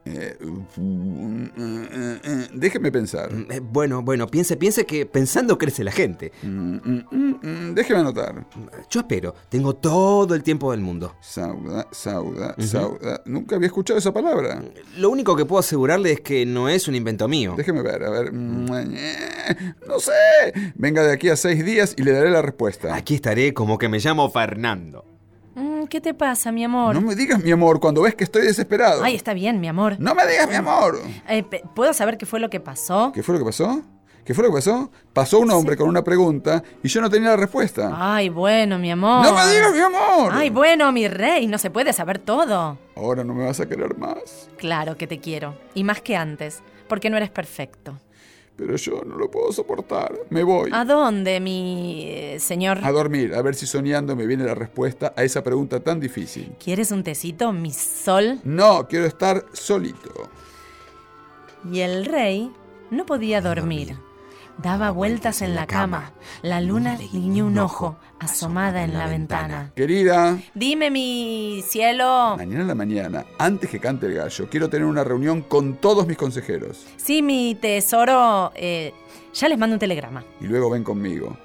[0.04, 0.36] Eh,
[0.76, 3.30] mm, déjeme pensar.
[3.50, 6.32] Eh, bueno, bueno, piense, piense que pensando crece la gente.
[6.42, 7.34] Mm, mm, mm,
[7.70, 8.46] mm, déjeme anotar.
[8.90, 11.14] Yo espero, tengo todo el tiempo del mundo.
[11.20, 13.22] Sauda, sauda, sauda.
[13.26, 14.62] Nunca había escuchado esa palabra.
[14.96, 17.54] Lo único que puedo asegurarle es que no es un invento mío.
[17.56, 18.32] Déjeme ver, a ver.
[18.32, 18.66] Mm,
[19.86, 20.12] No sé.
[20.74, 22.94] Venga de aquí a seis días y le daré la respuesta.
[22.94, 25.04] Aquí estaré como que me llamo Fernando.
[25.82, 26.94] Mm, ¿Qué te pasa, mi amor?
[26.94, 29.02] No me digas mi amor cuando ves que estoy desesperado.
[29.02, 29.96] Ay, está bien, mi amor.
[29.98, 30.98] No me digas mi amor.
[31.28, 31.42] Eh,
[31.74, 33.12] ¿Puedo saber qué fue lo que pasó?
[33.14, 33.82] ¿Qué fue lo que pasó?
[34.24, 34.90] ¿Qué fue lo que pasó?
[35.12, 37.90] Pasó un hombre con una pregunta y yo no tenía la respuesta.
[37.92, 39.24] Ay, bueno, mi amor.
[39.24, 40.32] ¡No me digas, mi amor!
[40.32, 42.78] Ay, bueno, mi rey, no se puede saber todo.
[42.94, 44.48] Ahora no me vas a querer más.
[44.58, 47.98] Claro que te quiero, y más que antes, porque no eres perfecto.
[48.56, 50.12] Pero yo no lo puedo soportar.
[50.30, 50.70] Me voy.
[50.72, 52.78] ¿A dónde, mi eh, señor?
[52.82, 56.52] A dormir, a ver si soñando me viene la respuesta a esa pregunta tan difícil.
[56.62, 58.40] ¿Quieres un tecito, mi sol?
[58.44, 60.28] No, quiero estar solito.
[61.70, 62.52] Y el rey
[62.90, 63.96] no podía dormir.
[64.58, 66.12] Daba vueltas en la cama.
[66.42, 69.72] La luna guiñó un ojo, asomada en la ventana.
[69.74, 72.34] Querida, Dime, mi cielo.
[72.36, 76.06] mañana en la mañana, antes que cante el gallo, quiero tener una reunión con todos
[76.06, 76.86] mis consejeros.
[76.96, 78.52] Sí, mi tesoro.
[78.54, 78.92] eh,
[79.34, 80.22] ya les mando un telegrama.
[80.40, 81.36] Y luego ven conmigo,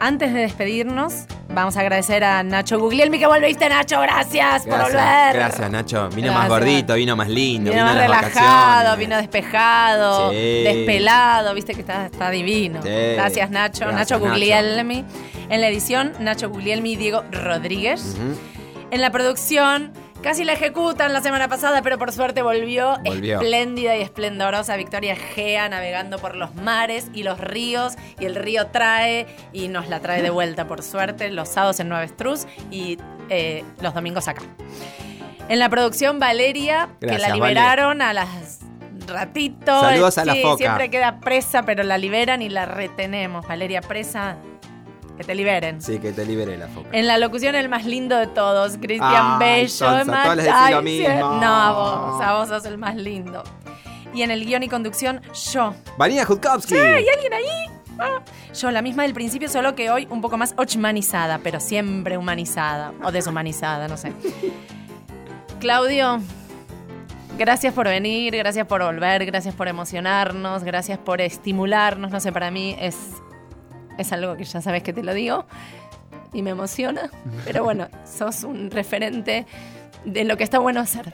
[0.00, 4.00] antes de despedirnos, vamos a agradecer a Nacho Guglielmi que volviste, Nacho.
[4.00, 5.34] Gracias, por volver.
[5.34, 6.08] Gracias, Nacho.
[6.08, 8.98] Vino más gordito, vino más lindo, Vino vino, relajado, vacaciones.
[8.98, 10.36] vino despejado, Sí.
[10.64, 12.80] despelado, viste que está, está divino.
[12.82, 12.88] Sí.
[12.88, 14.30] Gracias Nacho, Gracias, Nacho Nacho.
[14.30, 15.04] Guglielmi.
[15.50, 18.16] En la edición, Nacho Guglielmi y Diego Rodríguez.
[18.92, 19.90] En la producción,
[20.22, 23.40] casi la ejecutan la semana pasada, pero por suerte volvió, Volvió.
[23.40, 27.94] espléndida y esplendorosa Victoria Gea navegando por los mares y los ríos.
[28.20, 31.88] Y el río trae y nos la trae de vuelta, por suerte, los sábados en
[31.88, 32.98] Nueva Estruz y
[33.30, 34.42] eh, los domingos acá.
[35.48, 38.60] En la producción, Valeria, que la liberaron a las
[39.06, 39.80] ratitos.
[39.80, 40.58] Saludos a la foca.
[40.58, 43.46] Siempre queda presa, pero la liberan y la retenemos.
[43.48, 44.36] Valeria presa,
[45.16, 45.80] que te liberen.
[45.80, 46.88] Sí, que te libere la foca.
[46.92, 49.68] En la locución, el más lindo de todos, Cristian Bello.
[49.68, 50.84] Sonsa, Matt todas les decís lo Tyson.
[50.84, 51.40] mismo.
[51.40, 53.42] No, a vos, a vos sos el más lindo.
[54.14, 55.20] Y en el guion y conducción,
[55.52, 55.74] yo.
[55.96, 56.74] Vanina Jutkowski.
[56.74, 57.70] Sí, ¿hay alguien ahí?
[57.98, 58.20] Ah.
[58.54, 62.92] Yo, la misma del principio, solo que hoy un poco más ochmanizada, pero siempre humanizada.
[63.04, 64.12] O deshumanizada, no sé.
[65.60, 66.20] Claudio,
[67.38, 72.10] gracias por venir, gracias por volver, gracias por emocionarnos, gracias por estimularnos.
[72.10, 72.96] No sé, para mí es,
[73.98, 75.44] es algo que ya sabes que te lo digo
[76.32, 77.10] y me emociona.
[77.44, 79.46] Pero bueno, sos un referente
[80.04, 81.12] de lo que está bueno hacer.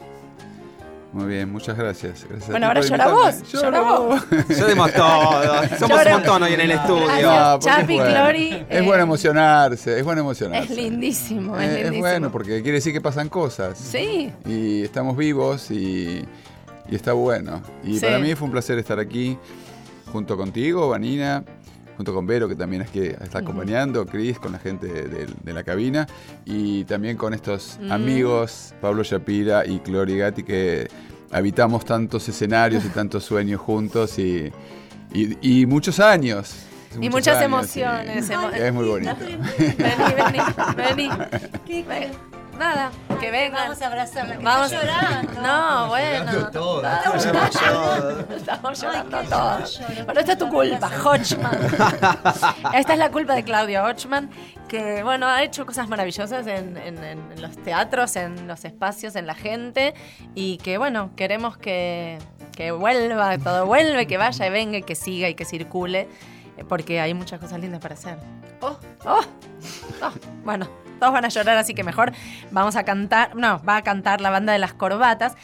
[1.11, 2.27] Muy bien, muchas gracias.
[2.51, 4.23] Bueno, ahora llora vos, llora vos.
[4.51, 5.67] Lloremos todos.
[5.79, 7.59] Somos un montón hoy en el estudio.
[7.61, 8.05] Chapi, es bueno.
[8.11, 10.71] Clori, Es eh, bueno emocionarse, es bueno emocionarse.
[10.71, 12.07] Es lindísimo, es Eh, lindísimo.
[12.07, 13.79] es bueno porque quiere decir que pasan cosas.
[13.79, 14.31] Sí.
[14.47, 16.27] Y estamos vivos y,
[16.91, 17.63] y está bueno.
[17.83, 18.05] Y Sí.
[18.05, 19.39] para mí fue un placer estar aquí
[20.13, 21.43] junto contigo, Vanina,
[21.99, 25.53] junto con Vero, que también es que está acompañando, Cris, con la gente de, de
[25.53, 26.07] la cabina,
[26.47, 27.93] y también con estos Mm.
[27.93, 30.89] amigos, Pablo Shapira y Clori Gatti, que
[31.31, 34.51] habitamos tantos escenarios y tantos sueños juntos y,
[35.13, 36.55] y- y muchos años.
[37.01, 37.45] Y muchas años,
[37.77, 38.31] emociones.
[38.31, 39.15] emo- Es muy bonito.
[39.19, 39.37] Vení,
[40.17, 41.09] vení,
[41.67, 41.83] vení.
[41.89, 42.38] Ven.
[42.59, 42.91] Nada,
[43.21, 43.63] que vengan.
[43.69, 44.73] Vamos a abrazarla, que Vamos.
[44.73, 45.41] está llorando.
[45.43, 46.25] No, bueno.
[46.33, 46.83] Llorando todo.
[46.83, 48.35] Estamos llorando.
[48.37, 49.81] Estamos llorando todos.
[50.05, 51.59] Bueno, esta es tu culpa, Hodgman.
[52.75, 54.31] Esta es la culpa de Claudia Hodgman,
[54.69, 59.27] que bueno, ha hecho cosas maravillosas en, en- en los teatros, en los espacios, en
[59.27, 59.95] la gente.
[60.35, 62.19] Y que bueno, queremos que,
[62.57, 66.09] que vuelva, todo vuelve, que vaya y venga, y que siga y que circule.
[66.57, 68.19] eh, Porque hay muchas cosas lindas para hacer.
[68.61, 69.21] Oh, oh,
[70.03, 70.11] oh.
[70.45, 70.69] Bueno,
[70.99, 72.13] todos van a llorar, así que mejor
[72.51, 73.35] vamos a cantar.
[73.37, 75.37] No, va a cantar la banda de las corbatas.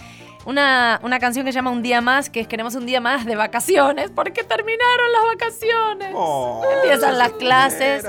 [0.46, 3.24] Una, una canción que se llama Un día más, que es queremos un día más
[3.24, 6.14] de vacaciones, porque terminaron las vacaciones.
[6.82, 8.06] Empiezan las clases.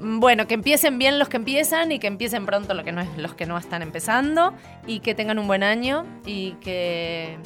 [0.00, 3.16] Bueno, que empiecen bien los que empiezan y que empiecen pronto lo que no es-
[3.16, 4.52] los que no están empezando
[4.86, 7.38] y que tengan un buen año y que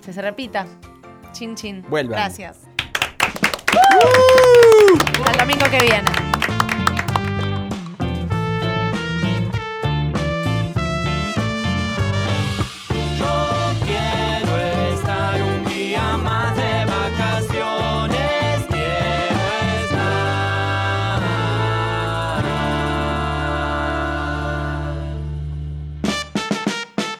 [0.00, 0.66] se, se repita.
[1.32, 1.84] Chin chin.
[1.88, 2.18] Vuelvan.
[2.18, 2.58] Gracias.
[5.26, 6.31] Al domingo que viene.